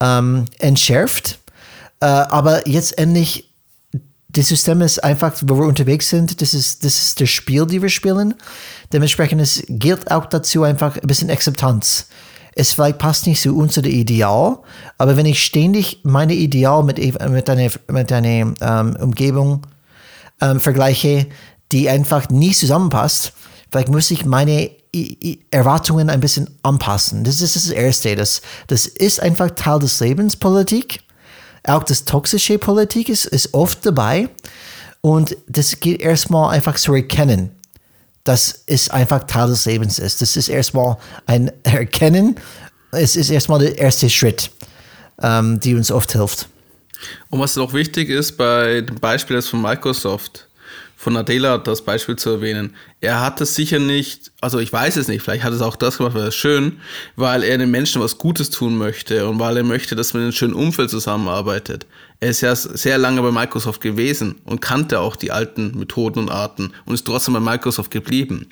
[0.00, 1.38] ähm, entschärft.
[2.00, 3.46] Äh, aber jetzt endlich
[4.28, 7.80] das System ist einfach, wo wir unterwegs sind, das ist, das ist das Spiel, die
[7.80, 8.34] wir spielen.
[8.92, 12.08] Dementsprechend es gilt auch dazu einfach ein bisschen Akzeptanz.
[12.58, 14.58] Es vielleicht passt nicht zu unser Ideal,
[14.96, 19.66] aber wenn ich ständig meine Ideal mit, mit einer, mit einer ähm, Umgebung
[20.40, 21.26] ähm, vergleiche,
[21.70, 23.34] die einfach nicht zusammenpasst,
[23.70, 24.70] vielleicht muss ich meine
[25.50, 27.24] Erwartungen ein bisschen anpassen.
[27.24, 28.16] Das ist das Erste.
[28.16, 31.00] Das, das ist einfach Teil des Lebens, Politik.
[31.64, 34.30] Auch das toxische Politik ist, ist oft dabei.
[35.02, 37.50] Und das geht erstmal einfach zu erkennen,
[38.26, 40.20] dass es einfach Teil des Lebens ist.
[40.20, 40.96] Das ist erstmal
[41.26, 42.36] ein Erkennen.
[42.90, 44.50] Es ist erstmal der erste Schritt,
[45.22, 46.48] ähm, die uns oft hilft.
[47.30, 50.48] Und was auch wichtig ist bei dem Beispiel von Microsoft,
[50.96, 52.74] von Adela das Beispiel zu erwähnen.
[53.00, 55.98] Er hat es sicher nicht, also ich weiß es nicht, vielleicht hat es auch das
[55.98, 56.80] gemacht, weil es schön,
[57.14, 60.26] weil er den Menschen was Gutes tun möchte und weil er möchte, dass man in
[60.26, 61.86] einem schönen Umfeld zusammenarbeitet.
[62.20, 66.30] Er ist ja sehr lange bei Microsoft gewesen und kannte auch die alten Methoden und
[66.30, 68.48] Arten und ist trotzdem bei Microsoft geblieben.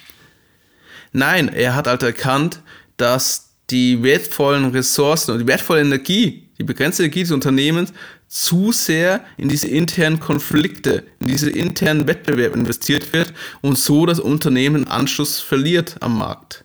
[1.12, 2.60] Nein, er hat halt erkannt,
[2.96, 7.92] dass die wertvollen Ressourcen und die wertvolle Energie, die begrenzte Energie des Unternehmens
[8.28, 14.20] zu sehr in diese internen Konflikte, in diese internen Wettbewerb investiert wird und so das
[14.20, 16.64] Unternehmen Anschluss verliert am Markt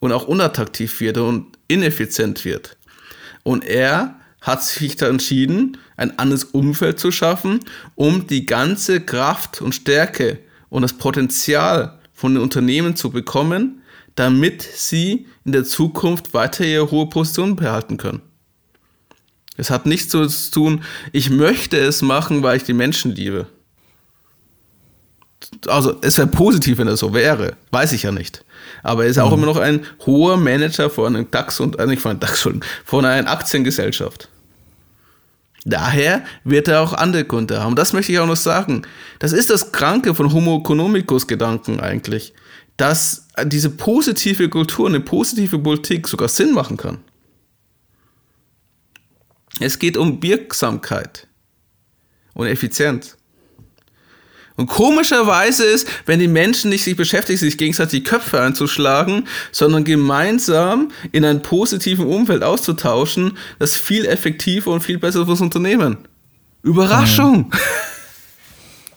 [0.00, 2.76] und auch unattraktiv wird und ineffizient wird.
[3.42, 7.60] Und er hat sich da entschieden, ein anderes Umfeld zu schaffen,
[7.96, 10.38] um die ganze Kraft und Stärke
[10.68, 13.82] und das Potenzial von den Unternehmen zu bekommen,
[14.14, 18.20] damit sie in der Zukunft weiter ihre hohe Position behalten können.
[19.56, 20.82] Es hat nichts zu tun,
[21.12, 23.46] ich möchte es machen, weil ich die Menschen liebe.
[25.66, 27.56] Also es wäre positiv, wenn er so wäre.
[27.70, 28.44] Weiß ich ja nicht.
[28.82, 29.22] Aber er ist mhm.
[29.22, 32.48] auch immer noch ein hoher Manager von einem DAX und äh, nicht von einem DAX,
[32.84, 34.28] von einer Aktiengesellschaft.
[35.64, 37.74] Daher wird er auch andere Kunden haben.
[37.74, 38.82] Das möchte ich auch noch sagen.
[39.18, 42.34] Das ist das Kranke von Homo economicus Gedanken eigentlich.
[42.76, 46.98] Dass diese positive Kultur, eine positive Politik sogar Sinn machen kann.
[49.60, 51.28] Es geht um Wirksamkeit
[52.34, 53.16] und Effizienz.
[54.56, 59.82] Und komischerweise ist, wenn die Menschen nicht sich beschäftigen, sich gegenseitig die Köpfe einzuschlagen, sondern
[59.82, 65.98] gemeinsam in einem positiven Umfeld auszutauschen, das viel effektiver und viel besser fürs Unternehmen.
[66.62, 67.50] Überraschung!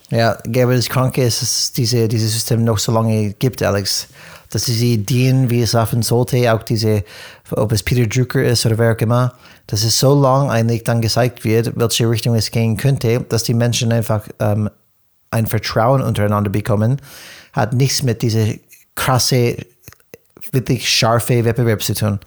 [0.10, 4.08] Ja, Gabriel, das Kranke ist, dass es diese, dieses System noch so lange gibt, Alex.
[4.50, 7.04] Dass diese Ideen, wie es laufen sollte, auch diese,
[7.52, 9.34] ob es Peter Drucker ist oder wer auch immer,
[9.66, 13.54] dass es so lang eigentlich dann gezeigt wird, welche Richtung es gehen könnte, dass die
[13.54, 14.70] Menschen einfach ähm,
[15.32, 17.02] ein Vertrauen untereinander bekommen,
[17.54, 18.54] hat nichts mit dieser
[18.96, 19.58] krasse,
[20.52, 22.20] wirklich scharfe Wettbewerb zu tun.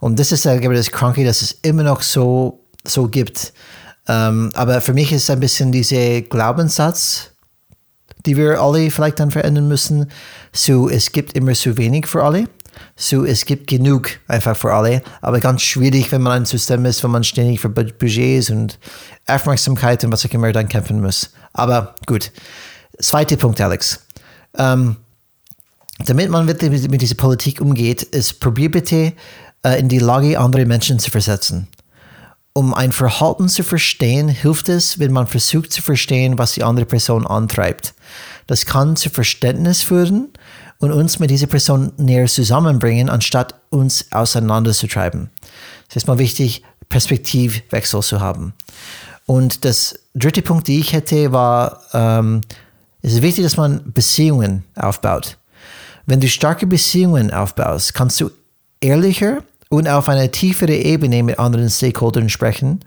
[0.00, 3.52] Und das ist ich, das Kranke, dass es immer noch so, so gibt.
[4.06, 7.32] Ähm, aber für mich ist ein bisschen dieser Glaubenssatz,
[8.24, 10.10] die wir alle vielleicht dann verändern müssen.
[10.52, 12.44] So, es gibt immer zu wenig für alle.
[12.96, 17.02] So, es gibt genug einfach für alle, aber ganz schwierig, wenn man ein System ist,
[17.04, 18.78] wo man ständig für Budgets und
[19.26, 21.30] Aufmerksamkeit und was auch immer dann kämpfen muss.
[21.52, 22.32] Aber gut.
[23.00, 24.00] Zweiter Punkt, Alex.
[24.56, 24.96] Ähm,
[26.04, 29.12] damit man mit, mit, mit, dieser Politik umgeht, ist probier bitte
[29.64, 31.68] äh, in die Lage anderer Menschen zu versetzen.
[32.52, 36.86] Um ein Verhalten zu verstehen, hilft es, wenn man versucht zu verstehen, was die andere
[36.86, 37.94] Person antreibt.
[38.46, 40.32] Das kann zu Verständnis führen
[40.78, 45.30] und uns mit dieser Person näher zusammenbringen, anstatt uns auseinanderzutreiben.
[45.88, 48.54] Es ist mal wichtig, Perspektivwechsel zu haben.
[49.26, 52.40] Und das dritte Punkt, die ich hätte, war, ähm,
[53.02, 55.36] es ist wichtig, dass man Beziehungen aufbaut.
[56.06, 58.30] Wenn du starke Beziehungen aufbaust, kannst du
[58.80, 62.80] ehrlicher und auf einer tieferen Ebene mit anderen Stakeholdern sprechen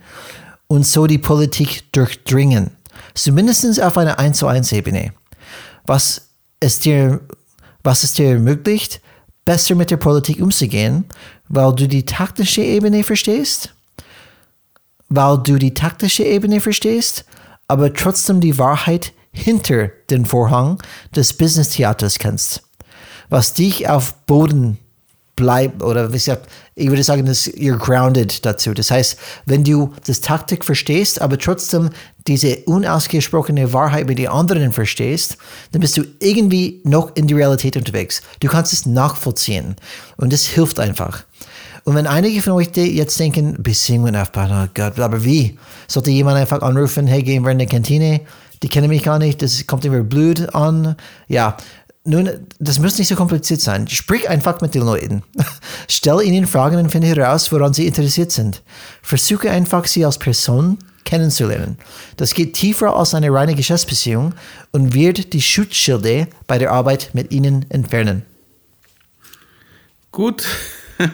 [0.67, 2.71] und so die Politik durchdringen.
[3.13, 5.13] Zumindest auf einer 1 zu 1 Ebene.
[5.85, 6.29] Was
[6.59, 7.19] es dir
[7.83, 9.01] was es dir ermöglicht,
[9.45, 11.05] besser mit der Politik umzugehen,
[11.47, 13.73] weil du die taktische Ebene verstehst,
[15.09, 17.25] weil du die taktische Ebene verstehst,
[17.67, 20.81] aber trotzdem die Wahrheit hinter den Vorhang
[21.15, 22.63] des Business-Theaters kennst,
[23.29, 24.77] was dich auf Boden
[25.35, 28.73] bleibt oder wie gesagt, ich würde sagen, dass you're grounded dazu.
[28.73, 31.89] Das heißt, wenn du das Taktik verstehst, aber trotzdem
[32.27, 35.37] diese unausgesprochene Wahrheit mit den anderen verstehst,
[35.71, 38.21] dann bist du irgendwie noch in die Realität unterwegs.
[38.39, 39.75] Du kannst es nachvollziehen.
[40.17, 41.23] Und das hilft einfach.
[41.83, 45.57] Und wenn einige von euch jetzt denken, Beziehungen aufbauen, oh Gott, aber wie?
[45.87, 48.21] Sollte jemand einfach anrufen, hey, gehen wir in die Kantine?
[48.61, 50.95] Die kennen mich gar nicht, das kommt immer Blut an.
[51.27, 51.57] Ja,
[52.03, 53.87] nun, das muss nicht so kompliziert sein.
[53.87, 55.23] Sprich einfach mit den Leuten.
[55.87, 58.63] Stell ihnen Fragen und finde heraus, woran sie interessiert sind.
[59.03, 61.77] Versuche einfach, sie als Person kennenzulernen.
[62.17, 64.33] Das geht tiefer als eine reine Geschäftsbeziehung
[64.71, 68.23] und wird die Schutzschilde bei der Arbeit mit ihnen entfernen.
[70.11, 70.45] Gut.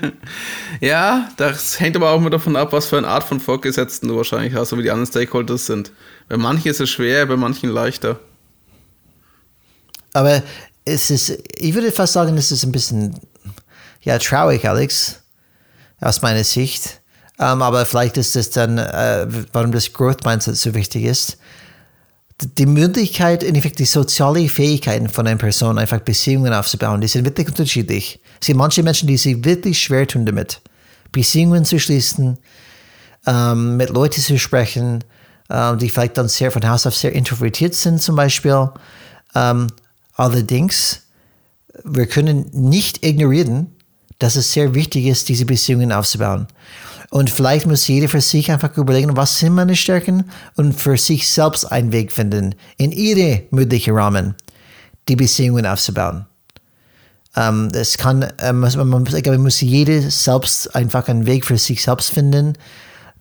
[0.82, 4.18] ja, das hängt aber auch immer davon ab, was für eine Art von Vorgesetzten du
[4.18, 5.92] wahrscheinlich hast und wie die anderen Stakeholders sind.
[6.30, 8.20] Bei manchen ist es schwer, bei manchen leichter.
[10.14, 10.42] Aber
[10.88, 13.20] es ist, ich würde fast sagen, es ist ein bisschen,
[14.02, 15.20] ja, traurig, Alex,
[16.00, 17.02] aus meiner Sicht.
[17.40, 21.38] Um, ähm, aber vielleicht ist es dann, äh, warum das Growth Mindset so wichtig ist.
[22.58, 27.26] Die Möglichkeit, in Effekt die sozialen Fähigkeiten von einer Person, einfach Beziehungen aufzubauen, die sind
[27.26, 28.20] wirklich unterschiedlich.
[28.42, 30.62] Es gibt manche Menschen, die sich wirklich schwer tun damit,
[31.12, 32.40] Beziehungen zu schließen,
[33.28, 35.04] ähm, mit Leuten zu sprechen,
[35.52, 38.70] ähm, die vielleicht dann sehr von Haus aus sehr introvertiert sind, zum Beispiel.
[39.36, 39.68] Ähm,
[40.18, 41.04] allerdings,
[41.84, 43.68] wir können nicht ignorieren,
[44.20, 46.48] dass es sehr wichtig ist, diese Beziehungen aufzubauen.
[47.10, 51.30] Und vielleicht muss jeder für sich einfach überlegen, was sind meine Stärken und für sich
[51.30, 54.36] selbst einen Weg finden, in ihre möglichen Rahmen
[55.08, 56.26] die Beziehungen aufzubauen.
[57.36, 61.84] Ähm, es kann, ähm, man, ich glaube, muss jeder selbst einfach einen Weg für sich
[61.84, 62.54] selbst finden,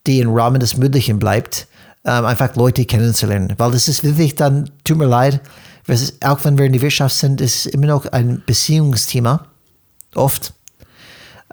[0.07, 1.69] die im Rahmen des Möglichen bleibt,
[2.05, 3.55] ähm, einfach Leute kennenzulernen.
[3.59, 5.41] Weil das ist wirklich dann, tut mir leid,
[6.25, 9.47] auch wenn wir in der Wirtschaft sind, ist immer noch ein Beziehungsthema.
[10.15, 10.53] Oft.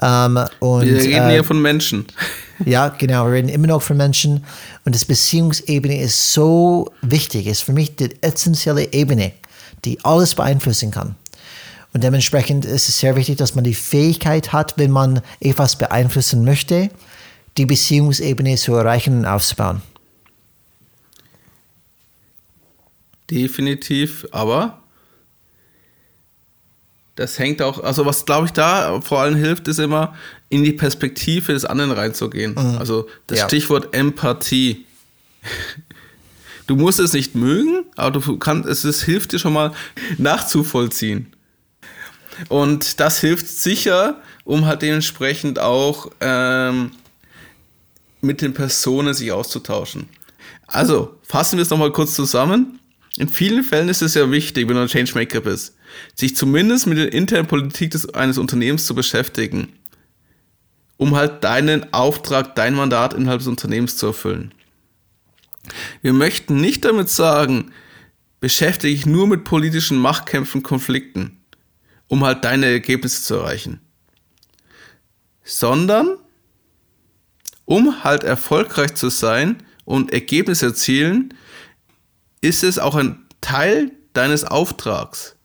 [0.02, 2.06] Ähm, und, wir reden äh, hier von Menschen.
[2.66, 4.46] Ja, genau, wir reden immer noch von Menschen.
[4.86, 9.34] Und das Beziehungsebene ist so wichtig, ist für mich die essentielle Ebene,
[9.84, 11.16] die alles beeinflussen kann.
[11.94, 16.46] Und dementsprechend ist es sehr wichtig, dass man die Fähigkeit hat, wenn man etwas beeinflussen
[16.46, 16.90] möchte,
[17.58, 19.82] die Beziehungsebene zu erreichen und aufzubauen.
[23.34, 24.84] Definitiv, aber
[27.16, 30.16] das hängt auch, also was glaube ich da vor allem hilft, ist immer
[30.50, 32.52] in die Perspektive des anderen reinzugehen.
[32.52, 32.78] Mhm.
[32.78, 33.46] Also das ja.
[33.46, 34.86] Stichwort Empathie.
[36.66, 39.74] Du musst es nicht mögen, aber du kannst, es ist, hilft dir schon mal
[40.18, 41.34] nachzuvollziehen.
[42.50, 46.92] Und das hilft sicher, um halt dementsprechend auch ähm,
[48.22, 50.08] mit den Personen sich auszutauschen.
[50.66, 52.80] Also, fassen wir es nochmal kurz zusammen.
[53.18, 55.76] In vielen Fällen ist es ja wichtig, wenn du ein Changemaker bist,
[56.16, 59.74] sich zumindest mit der internen Politik des, eines Unternehmens zu beschäftigen,
[60.98, 64.54] um halt deinen Auftrag, dein Mandat innerhalb des Unternehmens zu erfüllen.
[66.02, 67.72] Wir möchten nicht damit sagen,
[68.40, 71.38] beschäftige dich nur mit politischen Machtkämpfen, Konflikten,
[72.08, 73.80] um halt deine Ergebnisse zu erreichen,
[75.44, 76.18] sondern
[77.66, 81.34] um halt erfolgreich zu sein und Ergebnisse erzielen,
[82.44, 85.36] ist es auch ein Teil deines Auftrags,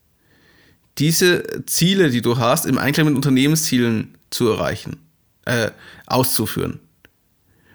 [0.97, 4.97] diese Ziele, die du hast, im Einklang mit Unternehmenszielen zu erreichen,
[5.45, 5.71] äh,
[6.07, 6.81] auszuführen.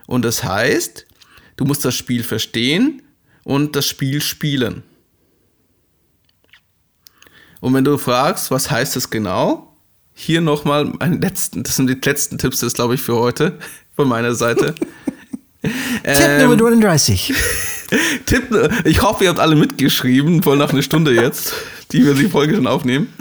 [0.06, 1.06] Und das heißt,
[1.56, 3.02] du musst das Spiel verstehen
[3.44, 4.82] und das Spiel spielen.
[7.60, 9.74] Und wenn du fragst, was heißt das genau,
[10.12, 13.58] hier nochmal einen letzten, das sind die letzten Tipps, das glaube ich für heute
[13.96, 14.74] von meiner Seite.
[15.62, 17.32] Tipp Nummer 39.
[18.26, 18.44] Tipp,
[18.84, 21.52] ich hoffe, ihr habt alle mitgeschrieben, voll nach einer Stunde jetzt,
[21.92, 23.12] die wir die Folge schon aufnehmen.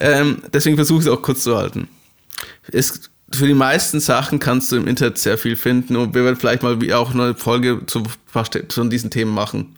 [0.00, 1.88] Ähm, deswegen versuche ich es auch kurz zu halten.
[2.72, 6.36] Es, für die meisten Sachen kannst du im Internet sehr viel finden und wir werden
[6.36, 8.02] vielleicht mal auch eine Folge zu,
[8.68, 9.76] zu diesen Themen machen.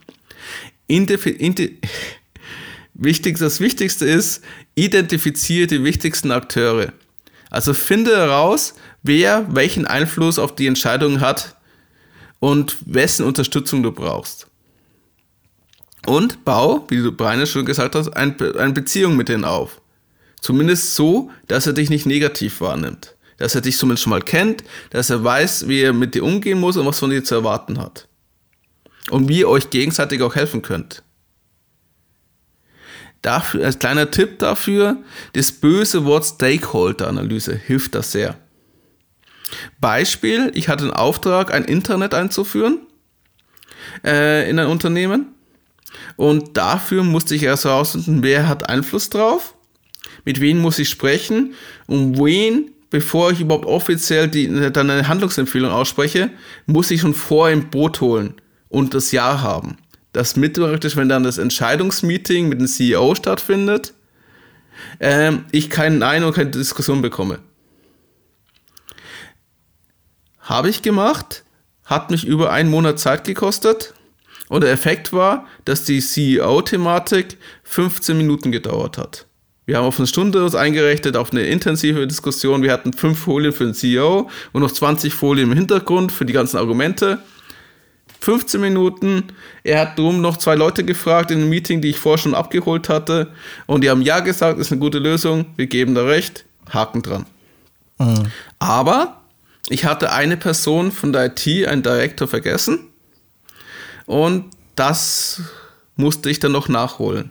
[0.87, 1.79] Indefi Indi
[2.95, 6.93] Wichtig, das Wichtigste ist, identifiziere die wichtigsten Akteure.
[7.51, 11.57] Also finde heraus, wer welchen Einfluss auf die Entscheidung hat,
[12.43, 14.49] und wessen Unterstützung du brauchst.
[16.07, 19.81] Und bau, wie du Brian schon gesagt hast, ein, eine Beziehung mit denen auf.
[20.41, 23.15] Zumindest so, dass er dich nicht negativ wahrnimmt.
[23.39, 26.59] Dass er dich zumindest schon mal kennt, dass er weiß, wie er mit dir umgehen
[26.59, 28.09] muss und was von dir zu erwarten hat.
[29.11, 31.05] Und wie ihr euch gegenseitig auch helfen könnt.
[33.21, 34.97] Dafür, als kleiner Tipp dafür,
[35.35, 38.37] das böse Wort Stakeholder-Analyse hilft das sehr.
[39.81, 42.79] Beispiel, ich hatte den Auftrag, ein Internet einzuführen
[44.05, 45.35] äh, in ein Unternehmen.
[46.17, 49.55] Und dafür musste ich erst herausfinden, wer hat Einfluss drauf,
[50.25, 51.55] mit wem muss ich sprechen
[51.87, 56.31] und wen, bevor ich überhaupt offiziell die, dann eine Handlungsempfehlung ausspreche,
[56.67, 58.35] muss ich schon vorher im Boot holen,
[58.73, 59.77] und das Ja haben.
[60.13, 63.93] Das mit praktisch, wenn dann das Entscheidungsmeeting mit dem CEO stattfindet,
[64.99, 67.39] ähm, ich kein Nein und keine Diskussion bekomme.
[70.43, 71.45] Habe ich gemacht,
[71.85, 73.95] hat mich über einen Monat Zeit gekostet
[74.49, 79.27] und der Effekt war, dass die CEO-Thematik 15 Minuten gedauert hat.
[79.65, 82.63] Wir haben auf eine Stunde uns eingerechnet, auf eine intensive Diskussion.
[82.63, 86.33] Wir hatten fünf Folien für den CEO und noch 20 Folien im Hintergrund für die
[86.33, 87.21] ganzen Argumente.
[88.21, 89.25] 15 Minuten.
[89.65, 92.89] Er hat drum noch zwei Leute gefragt in einem Meeting, die ich vorher schon abgeholt
[92.89, 93.29] hatte.
[93.67, 95.47] Und die haben ja gesagt, ist eine gute Lösung.
[95.57, 96.45] Wir geben da recht.
[96.71, 97.27] Haken dran.
[97.99, 98.27] Mhm.
[98.59, 99.22] Aber
[99.69, 102.89] ich hatte eine Person von der IT, einen Director, vergessen.
[104.07, 105.41] Und das
[105.97, 107.31] musste ich dann noch nachholen.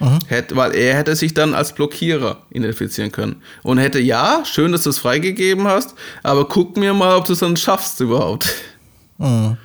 [0.00, 0.18] Mhm.
[0.26, 3.42] Hätte, weil er hätte sich dann als Blockierer identifizieren können.
[3.62, 7.32] Und hätte, ja, schön, dass du es freigegeben hast, aber guck mir mal, ob du
[7.32, 8.54] es dann schaffst überhaupt.
[9.18, 9.56] Mhm.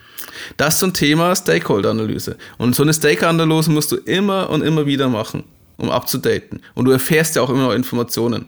[0.57, 2.37] Das ist so ein Thema Stakeholder-Analyse.
[2.57, 5.43] Und so eine Stakeholder-Analyse musst du immer und immer wieder machen,
[5.77, 6.61] um abzudaten.
[6.73, 8.47] Und du erfährst ja auch immer noch Informationen.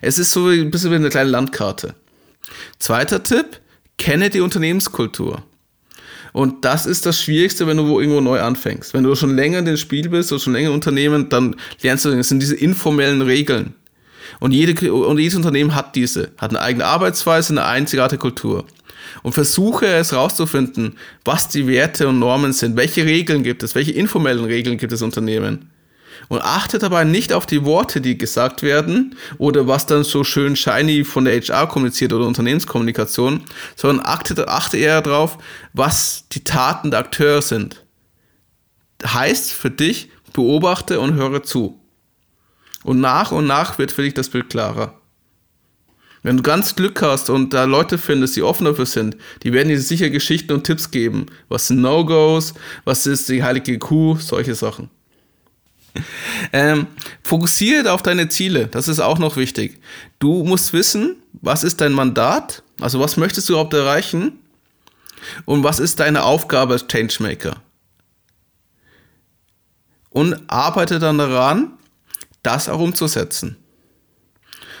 [0.00, 1.94] Es ist so ein bisschen wie eine kleine Landkarte.
[2.78, 3.60] Zweiter Tipp,
[3.98, 5.42] kenne die Unternehmenskultur.
[6.32, 8.92] Und das ist das Schwierigste, wenn du wo irgendwo neu anfängst.
[8.92, 12.04] Wenn du schon länger in dem Spiel bist oder schon länger im Unternehmen, dann lernst
[12.04, 13.74] du, das sind diese informellen Regeln.
[14.40, 18.64] Und, jede, und jedes Unternehmen hat diese, hat eine eigene Arbeitsweise, eine einzigartige Kultur.
[19.22, 23.92] Und versuche es rauszufinden, was die Werte und Normen sind, welche Regeln gibt es, welche
[23.92, 25.70] informellen Regeln gibt es Unternehmen
[26.28, 30.56] und achte dabei nicht auf die Worte, die gesagt werden oder was dann so schön
[30.56, 33.44] shiny von der HR kommuniziert oder Unternehmenskommunikation,
[33.76, 35.38] sondern achte, achte eher darauf,
[35.72, 37.84] was die Taten der Akteure sind.
[39.04, 41.80] Heißt für dich, beobachte und höre zu.
[42.82, 45.00] Und nach und nach wird für dich das Bild klarer.
[46.24, 49.68] Wenn du ganz Glück hast und da Leute findest, die offen dafür sind, die werden
[49.68, 51.26] dir sicher Geschichten und Tipps geben.
[51.50, 52.54] Was sind No-Gos?
[52.84, 54.16] Was ist die heilige Kuh?
[54.16, 54.88] Solche Sachen.
[56.52, 56.86] Ähm,
[57.22, 59.80] fokussiere auf deine Ziele, das ist auch noch wichtig.
[60.18, 64.38] Du musst wissen, was ist dein Mandat, also was möchtest du überhaupt erreichen
[65.44, 67.56] und was ist deine Aufgabe als Changemaker.
[70.10, 71.72] Und arbeite dann daran,
[72.42, 73.56] das auch umzusetzen.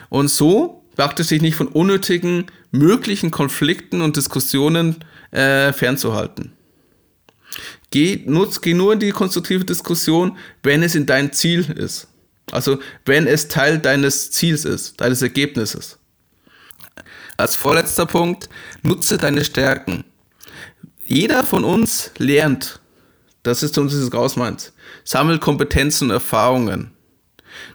[0.08, 4.96] Und so praktisch dich nicht von unnötigen möglichen Konflikten und Diskussionen
[5.32, 6.53] äh, fernzuhalten.
[7.94, 12.08] Geh, nutz, geh nur in die konstruktive Diskussion, wenn es in dein Ziel ist.
[12.50, 15.96] Also wenn es Teil deines Ziels ist, deines Ergebnisses.
[17.36, 18.48] Als vorletzter Punkt,
[18.82, 20.02] nutze deine Stärken.
[21.06, 22.80] Jeder von uns lernt.
[23.44, 24.72] Das ist uns dieses Ausmeins.
[25.04, 26.90] Sammelt Kompetenzen und Erfahrungen.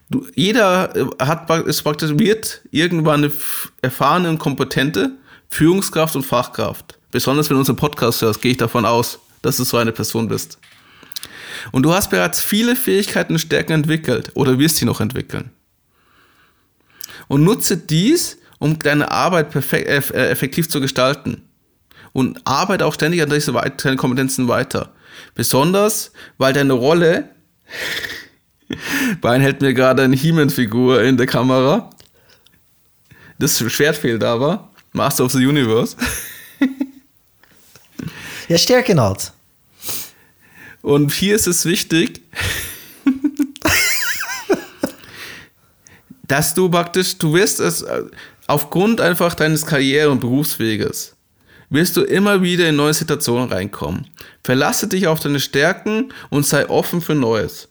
[0.10, 3.32] Du, jeder äh, hat, ist praktisch, wird irgendwann eine
[3.82, 5.12] erfahrene und kompetente
[5.48, 7.00] Führungskraft und Fachkraft.
[7.10, 10.28] Besonders wenn du unseren Podcast hörst, gehe ich davon aus dass du so eine Person
[10.28, 10.60] bist.
[11.72, 15.52] Und du hast bereits viele Fähigkeiten und Stärken entwickelt oder wirst sie noch entwickeln.
[17.28, 21.44] Und nutze dies, um deine Arbeit perfekt, äh, äh effektiv zu gestalten.
[22.12, 24.94] Und arbeite auch ständig an diese deine Kompetenzen weiter.
[25.36, 27.30] Besonders, weil deine Rolle,
[29.22, 31.90] Bein hält mir gerade eine He-Man-Figur in der Kamera,
[33.40, 35.96] das Schwert fehlt aber, Master of the Universe.
[38.50, 39.32] Ja, Stärken halt.
[40.82, 42.22] Und hier ist es wichtig,
[46.24, 48.06] dass du praktisch, du wirst es äh,
[48.48, 51.16] aufgrund einfach deines Karriere- und Berufsweges,
[51.70, 54.08] wirst du immer wieder in neue Situationen reinkommen.
[54.44, 57.68] Verlasse dich auf deine Stärken und sei offen für Neues.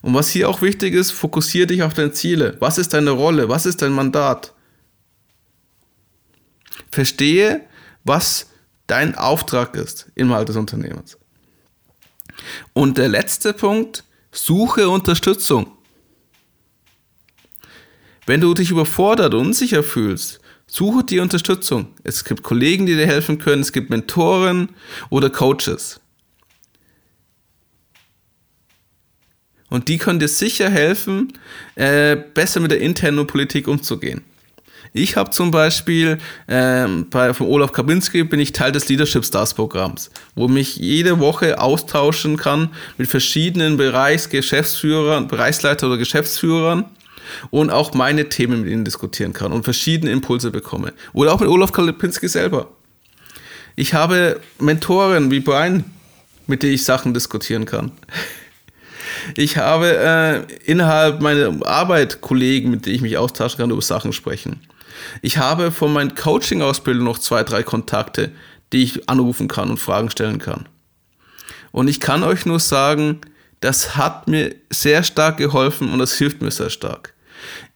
[0.00, 2.56] Und was hier auch wichtig ist, fokussiere dich auf deine Ziele.
[2.58, 3.50] Was ist deine Rolle?
[3.50, 4.54] Was ist dein Mandat?
[6.90, 7.66] Verstehe,
[8.02, 8.49] was
[8.90, 11.16] dein Auftrag ist innerhalb des Unternehmens.
[12.72, 15.76] Und der letzte Punkt, suche Unterstützung.
[18.26, 21.94] Wenn du dich überfordert und unsicher fühlst, suche dir Unterstützung.
[22.04, 24.70] Es gibt Kollegen, die dir helfen können, es gibt Mentoren
[25.08, 26.00] oder Coaches.
[29.68, 31.32] Und die können dir sicher helfen,
[31.76, 34.24] äh, besser mit der internen Politik umzugehen.
[34.92, 36.18] Ich habe zum Beispiel
[36.48, 41.20] ähm, bei, von Olaf Kabinski bin ich Teil des Leadership Stars Programms, wo mich jede
[41.20, 46.86] Woche austauschen kann mit verschiedenen Bereichsgeschäftsführern, Bereichsleiter oder Geschäftsführern
[47.50, 50.92] und auch meine Themen mit ihnen diskutieren kann und verschiedene Impulse bekomme.
[51.12, 52.68] Oder auch mit Olaf Kapinski selber.
[53.76, 55.84] Ich habe Mentoren wie Brian,
[56.48, 57.92] mit denen ich Sachen diskutieren kann.
[59.36, 64.12] Ich habe äh, innerhalb meiner Arbeit Kollegen, mit denen ich mich austauschen kann, über Sachen
[64.12, 64.60] sprechen.
[65.22, 68.32] Ich habe von meinen Coaching-Ausbildungen noch zwei, drei Kontakte,
[68.72, 70.68] die ich anrufen kann und Fragen stellen kann.
[71.72, 73.20] Und ich kann euch nur sagen,
[73.60, 77.14] das hat mir sehr stark geholfen und das hilft mir sehr stark.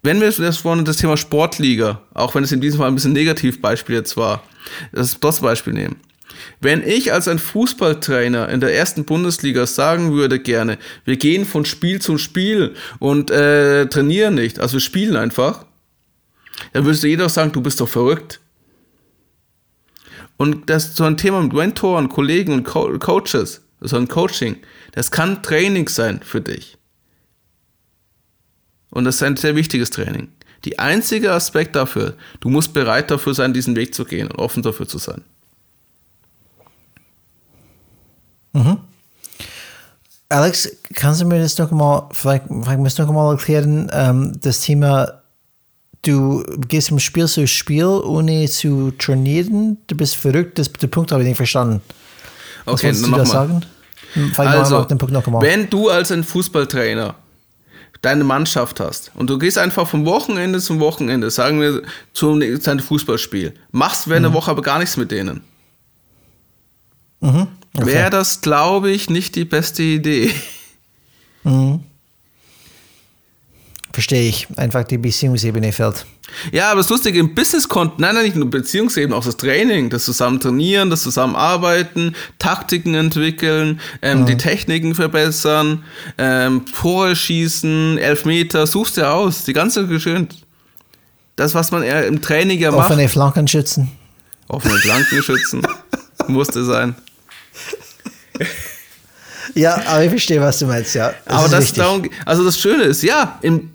[0.03, 3.13] Wenn wir das vorhin das Thema Sportliga, auch wenn es in diesem Fall ein bisschen
[3.13, 4.43] Negativbeispiel jetzt war,
[4.93, 5.97] das, das Beispiel nehmen.
[6.61, 11.65] Wenn ich als ein Fußballtrainer in der ersten Bundesliga sagen würde gerne, wir gehen von
[11.65, 15.65] Spiel zu Spiel und äh, trainieren nicht, also wir spielen einfach,
[16.73, 18.41] dann würdest du jeder sagen, du bist doch verrückt.
[20.37, 24.57] Und das so ein Thema mit Mentoren, Kollegen und Co Coaches, so ein Coaching,
[24.93, 26.77] das kann Training sein für dich.
[28.91, 30.29] Und das ist ein sehr wichtiges Training.
[30.65, 34.63] Die einzige Aspekt dafür, du musst bereit dafür sein, diesen Weg zu gehen und offen
[34.63, 35.23] dafür zu sein.
[38.53, 38.79] Mhm.
[40.29, 45.23] Alex, kannst du mir das noch mal, vielleicht, vielleicht noch mal erklären, ähm, das Thema,
[46.05, 51.13] du gehst vom Spiel zu Spiel, ohne zu trainieren, du bist verrückt, das, den Punkt
[51.13, 51.83] habe ich nicht verstanden.
[52.65, 53.67] Was okay, dann du da sagen?
[54.37, 54.87] Also,
[55.41, 57.17] wenn du als ein Fußballtrainer
[58.01, 61.83] deine Mannschaft hast und du gehst einfach vom Wochenende zum Wochenende, sagen wir
[62.13, 64.31] zu einem Fußballspiel, machst während mhm.
[64.31, 65.41] der Woche aber gar nichts mit denen,
[67.21, 67.49] mhm.
[67.77, 67.87] okay.
[67.87, 70.31] wäre das, glaube ich, nicht die beste Idee.
[71.43, 71.81] Mhm.
[73.95, 74.49] Verstehe ich.
[74.57, 76.05] Einfach die Beziehungsebene fällt.
[76.51, 79.89] Ja, aber das Lustige im Business konten nein, nein, nicht nur Beziehungsebene, auch das Training,
[79.89, 84.27] das zusammen trainieren, das zusammen arbeiten, Taktiken entwickeln, ähm, mhm.
[84.27, 85.85] die Techniken verbessern,
[86.19, 90.27] ähm, Tore schießen, Elfmeter, suchst du aus, die ganze Geschön.
[91.37, 92.91] Das, was man eher im Training ja macht.
[92.91, 93.93] Offene Flanken schützen.
[94.49, 95.65] Offene Flanken schützen.
[96.27, 96.97] Musste sein.
[99.55, 101.15] Ja, aber ich verstehe, was du meinst, ja.
[101.25, 103.71] Das aber das darum, also das Schöne ist, ja, im,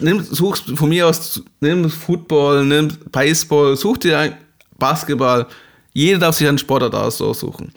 [0.00, 4.36] nimm, suchst von mir aus, nimm Football, nimm Baseball, such dir ein
[4.78, 5.46] Basketball.
[5.92, 7.72] Jeder darf sich einen Sportart aussuchen.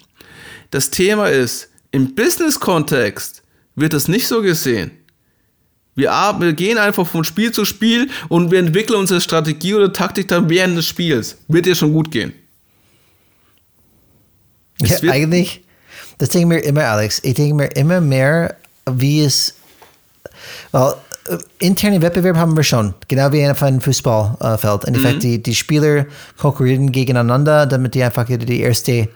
[0.70, 3.42] Das Thema ist, im Business-Kontext
[3.76, 4.92] wird das nicht so gesehen.
[5.96, 10.28] Wir, wir gehen einfach von Spiel zu Spiel und wir entwickeln unsere Strategie oder Taktik
[10.28, 11.38] dann während des Spiels.
[11.48, 12.34] Wird dir schon gut gehen.
[14.80, 15.64] Ja, eigentlich,
[16.22, 17.20] das denke mir immer, Alex.
[17.24, 18.56] Ich denke mir immer mehr,
[18.86, 19.56] wie es.
[20.72, 20.94] Well,
[21.58, 24.84] interne Wettbewerb haben wir schon, genau wie auf einem Fußballfeld.
[24.84, 25.20] In Effekt, mhm.
[25.20, 26.06] die, die Spieler
[26.38, 29.10] konkurrieren gegeneinander, damit die einfach die erste,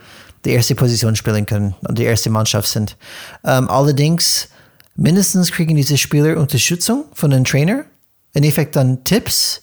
[0.45, 2.97] die erste Position spielen können und die erste Mannschaft sind.
[3.43, 4.47] Um, ähm, allerdings,
[4.95, 7.85] mindestens kriegen diese Spieler Unterstützung von einem Trainer.
[8.33, 9.61] In Effekt dann Tipps,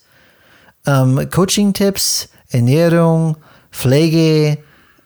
[0.87, 3.37] um, ähm, Coaching-Tipps, Ernährung,
[3.73, 4.59] Pflege,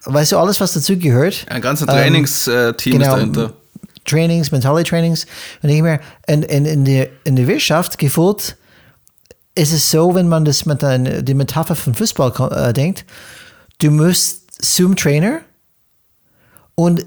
[0.06, 1.46] weißt du, alles, was dazu gehört.
[1.48, 3.52] Ein ganzer Trainingsteam ähm, genau, ist dahinter.
[4.04, 5.26] Trainings, mentale Trainings.
[5.62, 8.56] Und nicht mehr, in, in, in, der, in der Wirtschaft gefühlt
[9.54, 13.04] ist es so, wenn man das mit ein, die Metapher von Fußball äh, denkt,
[13.78, 15.40] du musst zum Trainer
[16.74, 17.06] und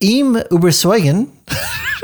[0.00, 1.28] ihm überzeugen,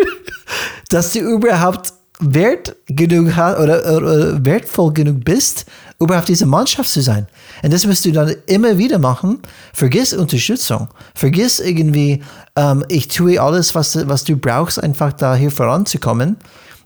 [0.91, 5.67] dass du überhaupt wert genug hast oder, oder wertvoll genug bist,
[5.99, 7.27] überhaupt diese Mannschaft zu sein.
[7.63, 9.41] Und das musst du dann immer wieder machen.
[9.73, 10.89] Vergiss Unterstützung.
[11.15, 12.23] Vergiss irgendwie,
[12.55, 16.37] ähm, ich tue alles, was, was du brauchst, einfach da hier voranzukommen.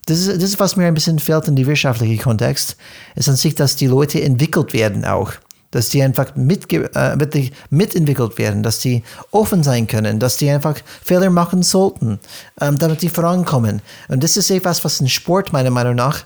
[0.06, 2.76] Das ist, das ist, was mir ein bisschen fehlt in die wirtschaftliche Kontext,
[3.14, 5.32] ist an sich, dass die Leute entwickelt werden auch.
[5.70, 10.50] Dass die einfach mit, äh, mit, mitentwickelt werden, dass die offen sein können, dass die
[10.50, 12.18] einfach Fehler machen sollten,
[12.60, 13.80] ähm, damit die vorankommen.
[14.08, 16.24] Und das ist etwas, was in Sport meiner Meinung nach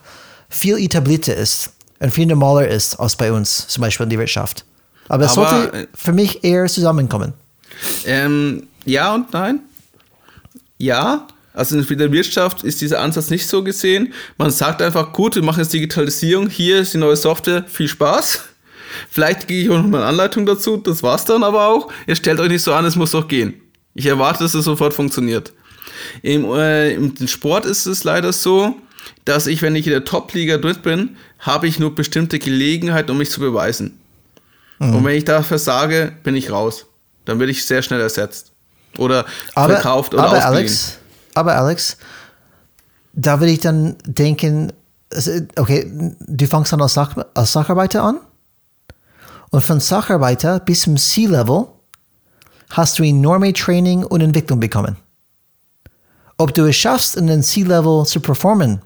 [0.49, 1.75] viel etablierter ist
[2.05, 4.67] und viel normaler ist als bei uns, zum Beispiel in der Wirtschaft.
[5.09, 7.33] Aber es sollte äh, für mich eher zusammenkommen.
[8.05, 9.61] Ähm, ja und nein.
[10.77, 14.13] Ja, also in der Wirtschaft ist dieser Ansatz nicht so gesehen.
[14.37, 18.41] Man sagt einfach, gut, wir machen jetzt Digitalisierung, hier ist die neue Software, viel Spaß.
[19.11, 21.91] Vielleicht gehe ich auch noch mal eine Anleitung dazu, das war's dann aber auch.
[22.07, 23.55] Ihr stellt euch nicht so an, es muss doch gehen.
[23.95, 25.55] Ich erwarte, dass es sofort funktioniert.
[26.21, 28.77] Im, äh, Im Sport ist es leider so,
[29.25, 33.19] dass ich, wenn ich in der Top-Liga drin bin, habe ich nur bestimmte Gelegenheit, um
[33.19, 33.99] mich zu beweisen.
[34.79, 34.97] Mhm.
[34.97, 36.87] Und wenn ich da versage, bin ich raus.
[37.25, 38.53] Dann werde ich sehr schnell ersetzt.
[38.99, 39.25] Oder
[39.55, 40.99] aber, verkauft oder aber Alex,
[41.35, 41.97] aber Alex,
[43.13, 44.73] da würde ich dann denken,
[45.57, 45.91] okay,
[46.21, 48.21] du fängst dann als, Sach als Sacharbeiter an
[49.51, 51.67] und von Sacharbeiter bis zum C-Level
[52.71, 54.97] hast du enorme Training und Entwicklung bekommen.
[56.37, 58.81] Ob du es schaffst, in den C-Level zu performen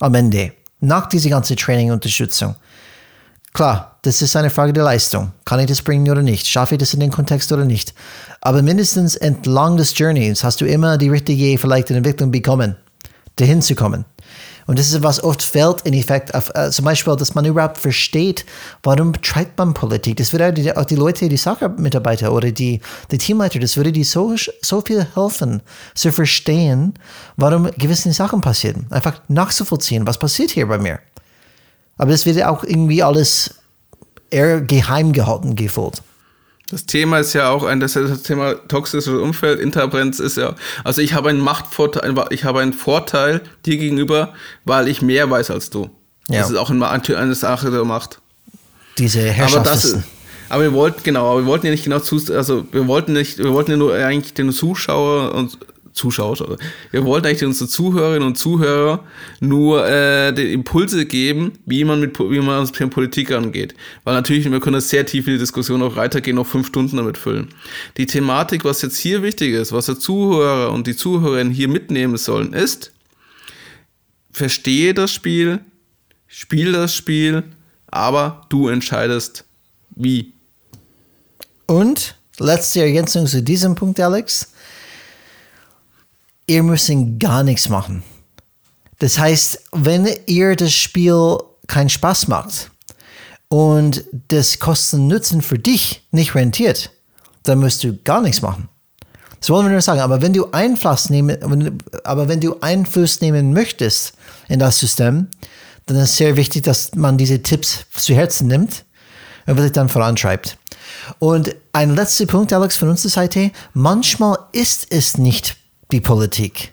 [0.00, 2.56] am Ende, nach dieser ganzen Training und Unterstützung.
[3.52, 5.32] Klar, das ist eine Frage der Leistung.
[5.44, 6.46] Kann ich das bringen oder nicht?
[6.46, 7.94] Schaffe ich das in den Kontext oder nicht?
[8.40, 12.76] Aber mindestens entlang des Journeys hast du immer die richtige vielleicht Entwicklung bekommen,
[13.36, 14.04] dahin zu kommen.
[14.66, 17.78] Und das ist, was oft fällt in Effekt auf, äh, zum Beispiel, dass man überhaupt
[17.78, 18.46] versteht,
[18.82, 20.16] warum betreibt man Politik.
[20.16, 22.80] Das würde die, auch die Leute, die Sachmitarbeiter oder die,
[23.10, 25.62] die Teamleiter, das würde die so, so viel helfen,
[25.94, 26.94] zu verstehen,
[27.36, 28.86] warum gewisse Sachen passieren.
[28.90, 30.98] Einfach nachzuvollziehen, was passiert hier bei mir.
[31.98, 33.54] Aber das wird auch irgendwie alles
[34.30, 36.02] eher geheim gehalten gefühlt.
[36.70, 41.02] Das Thema ist ja auch ein, das, das Thema toxisches Umfeld, Interferenz ist ja, also
[41.02, 44.32] ich habe einen Machtvorteil, ich habe einen Vorteil dir gegenüber,
[44.64, 45.90] weil ich mehr weiß als du.
[46.28, 46.40] Ja.
[46.40, 48.20] Das ist auch eine, eine Sache der Macht.
[48.96, 49.66] Diese Herrschaft.
[49.66, 49.98] Aber, das,
[50.48, 53.38] aber wir wollten, genau, aber wir wollten ja nicht genau zu, also wir wollten nicht,
[53.38, 55.58] wir wollten ja nur eigentlich den Zuschauer und
[55.94, 56.40] zuschaut.
[56.40, 56.58] Oder?
[56.90, 59.04] Wir wollten eigentlich unseren Zuhörerinnen und Zuhörer
[59.40, 63.74] nur äh, die Impulse geben, wie man mit wie man mit Politik angeht.
[64.02, 67.16] Weil natürlich, wir können sehr tief in die Diskussion auch weitergehen, noch fünf Stunden damit
[67.16, 67.48] füllen.
[67.96, 72.16] Die Thematik, was jetzt hier wichtig ist, was der Zuhörer und die Zuhörerinnen hier mitnehmen
[72.16, 72.92] sollen, ist,
[74.30, 75.60] verstehe das Spiel,
[76.26, 77.44] spiel das Spiel,
[77.86, 79.44] aber du entscheidest
[79.94, 80.32] wie.
[81.66, 84.50] Und letzte Ergänzung zu diesem Punkt, Alex
[86.46, 88.02] ihr müsst gar nichts machen.
[88.98, 92.70] Das heißt, wenn ihr das Spiel keinen Spaß macht
[93.48, 96.90] und das Kosten-Nutzen für dich nicht rentiert,
[97.42, 98.68] dann musst du gar nichts machen.
[99.40, 100.00] Das wollen wir nur sagen.
[100.00, 101.36] Aber wenn du Einfluss nehmen,
[102.04, 104.14] aber wenn du Einfluss nehmen möchtest
[104.48, 105.28] in das System,
[105.86, 108.84] dann ist es sehr wichtig, dass man diese Tipps zu Herzen nimmt
[109.46, 110.56] und wirklich dann vorantreibt.
[111.18, 113.50] Und ein letzter Punkt, Alex, von unserer Seite.
[113.74, 115.56] Manchmal ist es nicht
[115.94, 116.72] die Politik.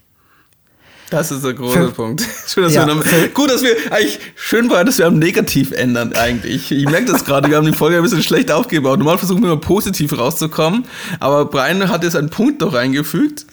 [1.12, 2.24] Das ist der große für, Punkt.
[2.48, 5.74] Schön, dass ja, wir noch, gut, dass wir eigentlich schön war, dass wir am Negativ
[5.74, 6.72] ändern eigentlich.
[6.72, 8.98] Ich merke das gerade, wir haben die Folge ein bisschen schlecht aufgebaut.
[8.98, 10.86] Normal versuchen wir immer positiv rauszukommen,
[11.20, 13.46] aber Brian hat jetzt einen Punkt noch eingefügt.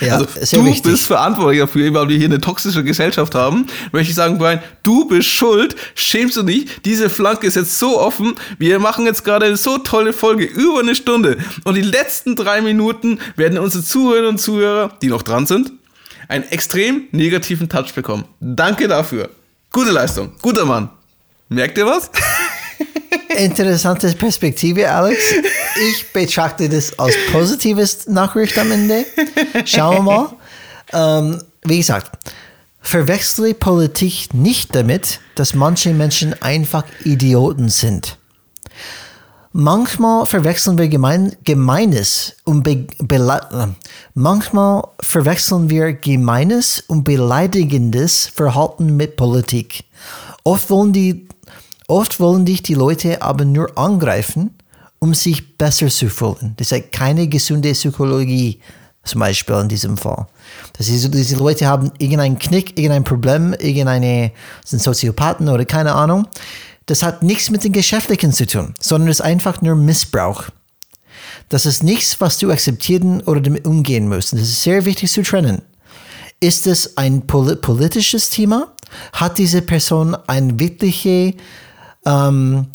[0.00, 0.82] Ja, also, du wichtig.
[0.92, 3.66] bist verantwortlich dafür, weil wir hier eine toxische Gesellschaft haben.
[3.92, 6.84] Möchte ich sagen, Brian, du bist schuld, schämst du nicht.
[6.84, 8.34] Diese Flanke ist jetzt so offen.
[8.58, 11.38] Wir machen jetzt gerade eine so tolle Folge, über eine Stunde.
[11.64, 15.72] Und die letzten drei Minuten werden unsere Zuhörerinnen und Zuhörer, die noch dran sind,
[16.28, 18.24] einen extrem negativen Touch bekommen.
[18.40, 19.30] Danke dafür.
[19.72, 20.32] Gute Leistung.
[20.40, 20.88] Guter Mann.
[21.48, 22.10] Merkt ihr was?
[23.36, 25.34] Interessante Perspektive, Alex.
[25.90, 29.04] Ich betrachte das als positives Nachricht am Ende.
[29.64, 30.36] Schauen wir mal.
[30.92, 32.12] Ähm, wie gesagt,
[32.80, 38.18] verwechsle Politik nicht damit, dass manche Menschen einfach Idioten sind.
[39.56, 42.88] Manchmal verwechseln wir gemein, Gemeines und Be
[44.14, 49.84] manchmal verwechseln wir Gemeines und beleidigendes Verhalten mit Politik.
[50.42, 51.28] Oft wollen die
[51.86, 54.50] Oft wollen dich die Leute aber nur angreifen,
[54.98, 56.54] um sich besser zu fühlen.
[56.56, 58.60] Das ist keine gesunde Psychologie,
[59.04, 60.26] zum Beispiel in diesem Fall.
[60.78, 64.32] Das ist, diese Leute haben irgendeinen Knick, irgendein Problem, irgendeine,
[64.64, 66.26] sind Soziopathen oder keine Ahnung.
[66.86, 70.44] Das hat nichts mit den Geschäftlichen zu tun, sondern ist einfach nur Missbrauch.
[71.50, 74.32] Das ist nichts, was du akzeptieren oder damit umgehen musst.
[74.32, 75.62] Das ist sehr wichtig zu trennen.
[76.40, 78.72] Ist es ein politisches Thema?
[79.12, 81.34] Hat diese Person eine wirkliche
[82.06, 82.66] ähm,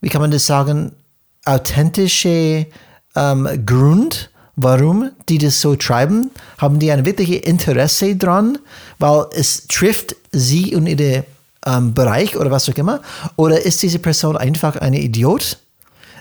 [0.00, 0.92] wie kann man das sagen,
[1.44, 2.66] authentische
[3.16, 6.30] ähm, Grund, warum die das so treiben?
[6.58, 8.58] Haben die ein wirkliches Interesse dran,
[8.98, 11.24] weil es trifft sie und ihre
[11.66, 13.00] ähm, Bereich oder was auch immer?
[13.36, 15.58] Oder ist diese Person einfach eine Idiot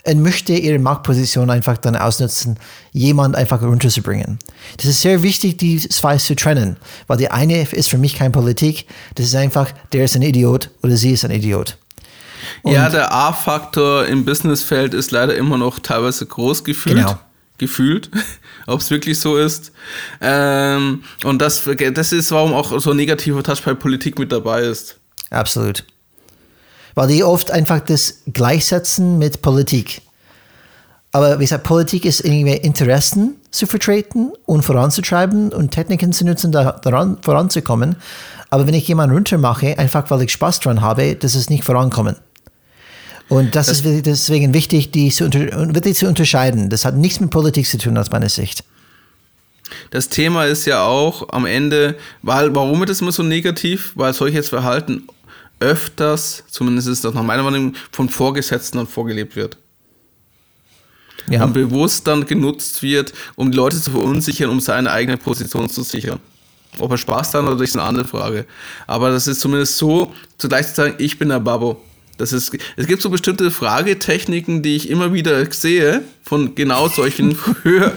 [0.06, 2.58] und möchte ihre Machtposition einfach dann ausnutzen,
[2.92, 4.40] jemand einfach runterzubringen?
[4.78, 6.78] Das ist sehr wichtig, die zwei zu trennen,
[7.08, 10.70] weil die eine ist für mich keine Politik, das ist einfach, der ist ein Idiot
[10.82, 11.78] oder sie ist ein Idiot.
[12.62, 16.98] Und ja, der A-Faktor im Businessfeld ist leider immer noch teilweise groß gefühlt.
[16.98, 17.20] Genau.
[17.58, 18.10] Gefühlt,
[18.68, 19.72] ob es wirklich so ist.
[20.22, 21.64] Ähm, und das,
[21.94, 24.98] das ist, warum auch so ein negativer Touch bei Politik mit dabei ist.
[25.30, 25.84] Absolut.
[26.96, 30.02] Weil die oft einfach das gleichsetzen mit Politik.
[31.14, 36.52] Aber wie gesagt, Politik ist irgendwie Interessen zu vertreten und voranzutreiben und Techniken zu nutzen,
[36.52, 37.98] da, daran voranzukommen.
[38.50, 42.16] Aber wenn ich jemanden runtermache, einfach weil ich Spaß dran habe, das ist nicht vorankommen.
[43.30, 46.70] Und das, das ist deswegen wichtig, die zu, wirklich zu unterscheiden.
[46.70, 48.64] Das hat nichts mit Politik zu tun, aus meiner Sicht.
[49.92, 53.94] Das Thema ist ja auch am Ende, weil, warum ist das immer so negativ?
[53.96, 55.08] Weil solches Verhalten
[55.60, 59.58] öfters, zumindest ist das nach meiner Meinung, von Vorgesetzten dann vorgelebt wird.
[61.30, 61.46] Ja.
[61.46, 65.84] Und bewusst dann genutzt wird, um die Leute zu verunsichern, um seine eigene Position zu
[65.84, 66.20] sichern.
[66.80, 68.46] Ob er Spaß daran hat, ist eine andere Frage.
[68.88, 71.82] Aber das ist zumindest so, zugleich zu sagen, ich bin der Babbo.
[72.18, 77.38] Das ist, es gibt so bestimmte Fragetechniken, die ich immer wieder sehe von genau solchen
[77.64, 77.94] höher,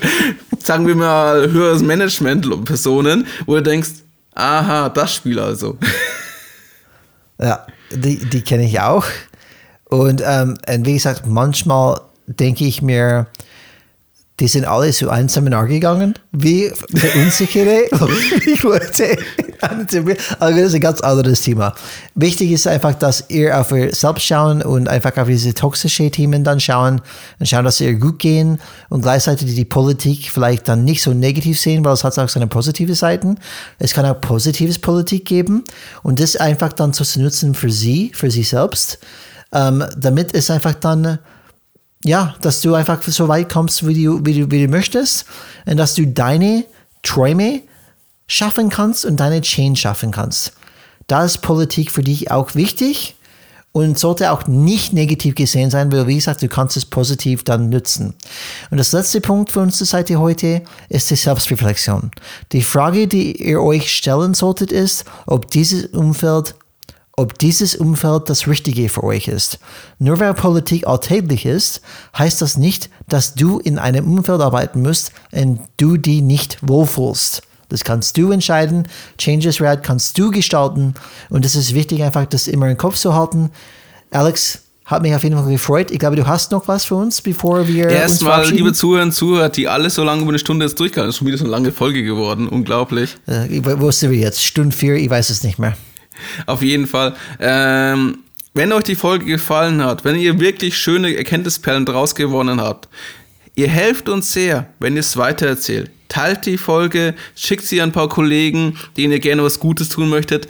[0.58, 3.90] sagen wir mal, höheres Management-Personen, wo du denkst,
[4.36, 5.78] Aha, das Spiel also.
[7.38, 9.04] Ja, die, die kenne ich auch.
[9.84, 13.26] Und, ähm, und wie gesagt, manchmal denke ich mir,
[14.40, 16.72] die sind alle so ein Seminar gegangen, wie
[17.14, 17.90] unsichere
[18.62, 19.18] Leute.
[20.38, 21.74] Also das ist ein ganz anderes Thema.
[22.14, 26.44] Wichtig ist einfach, dass ihr auf euch selbst schauen und einfach auf diese toxischen Themen
[26.44, 27.00] dann schauen
[27.38, 31.60] und schauen, dass ihr gut gehen und gleichzeitig die Politik vielleicht dann nicht so negativ
[31.60, 33.38] sehen, weil es hat auch seine positive Seiten.
[33.78, 35.64] Es kann auch positives Politik geben
[36.02, 38.98] und das einfach dann zu nutzen für sie, für sie selbst,
[39.52, 41.18] ähm, damit es einfach dann
[42.04, 45.26] ja, dass du einfach so weit kommst, wie du, wie du, wie du möchtest
[45.64, 46.64] und dass du deine
[47.02, 47.62] Träume
[48.26, 50.52] schaffen kannst und deine Change schaffen kannst.
[51.06, 53.16] Da ist Politik für dich auch wichtig
[53.76, 57.68] und sollte auch nicht negativ gesehen sein, weil wie gesagt, du kannst es positiv dann
[57.68, 58.14] nutzen.
[58.70, 62.10] Und das letzte Punkt für unsere Seite heute ist die Selbstreflexion.
[62.52, 66.54] Die Frage, die ihr euch stellen solltet, ist, ob dieses Umfeld
[67.18, 69.58] ob dieses Umfeld das Richtige für euch ist.
[69.98, 71.80] Nur weil Politik alltäglich ist,
[72.16, 77.40] heißt das nicht, dass du in einem Umfeld arbeiten musst, und du die nicht wohlfühlst.
[77.68, 78.86] Das kannst du entscheiden.
[79.18, 80.94] Changes Rad kannst du gestalten.
[81.30, 83.50] Und es ist wichtig, einfach das immer im Kopf zu halten.
[84.10, 85.90] Alex, hat mich auf jeden Fall gefreut.
[85.90, 87.88] Ich glaube, du hast noch was für uns, bevor wir.
[87.88, 91.08] Erstmal, liebe Zuhörer und Zuhörer, die alle so lange über eine Stunde jetzt durchgehalten.
[91.08, 92.46] Das ist schon wieder so eine lange Folge geworden.
[92.46, 93.16] Unglaublich.
[93.26, 94.44] Äh, wo sind wir jetzt?
[94.44, 94.94] Stunde vier?
[94.94, 95.76] Ich weiß es nicht mehr.
[96.46, 97.14] Auf jeden Fall.
[97.40, 98.18] Ähm,
[98.54, 102.88] wenn euch die Folge gefallen hat, wenn ihr wirklich schöne Erkenntnisperlen draus gewonnen habt,
[103.56, 105.90] ihr helft uns sehr, wenn ihr es weitererzählt.
[106.08, 110.08] Teilt die Folge, schickt sie an ein paar Kollegen, denen ihr gerne was Gutes tun
[110.08, 110.46] möchtet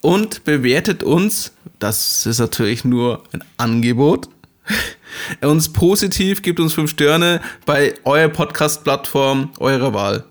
[0.00, 4.28] und bewertet uns, das ist natürlich nur ein Angebot,
[5.42, 10.24] uns positiv, gibt uns fünf Sterne bei eurer Podcast-Plattform eurer Wahl.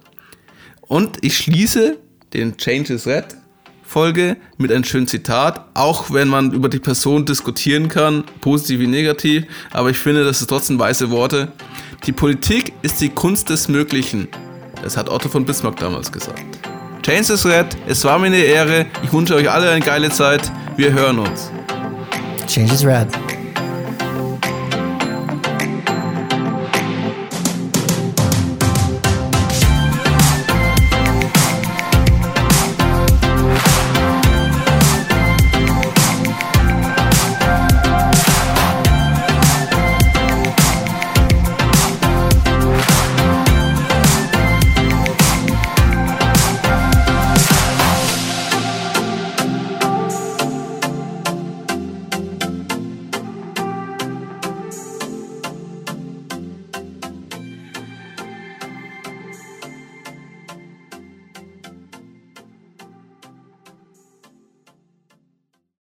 [0.82, 1.98] Und ich schließe
[2.34, 3.38] den Change is Red
[3.94, 8.88] Folge mit einem schönen Zitat, auch wenn man über die Person diskutieren kann, positiv wie
[8.88, 11.52] negativ, aber ich finde, das ist trotzdem weiße Worte.
[12.06, 14.28] Die Politik ist die Kunst des Möglichen.
[14.82, 16.44] Das hat Otto von Bismarck damals gesagt.
[17.02, 18.88] Chains is Red, es war mir eine Ehre.
[19.04, 20.52] Ich wünsche euch alle eine geile Zeit.
[20.76, 21.50] Wir hören uns.
[22.46, 23.08] Change is Red.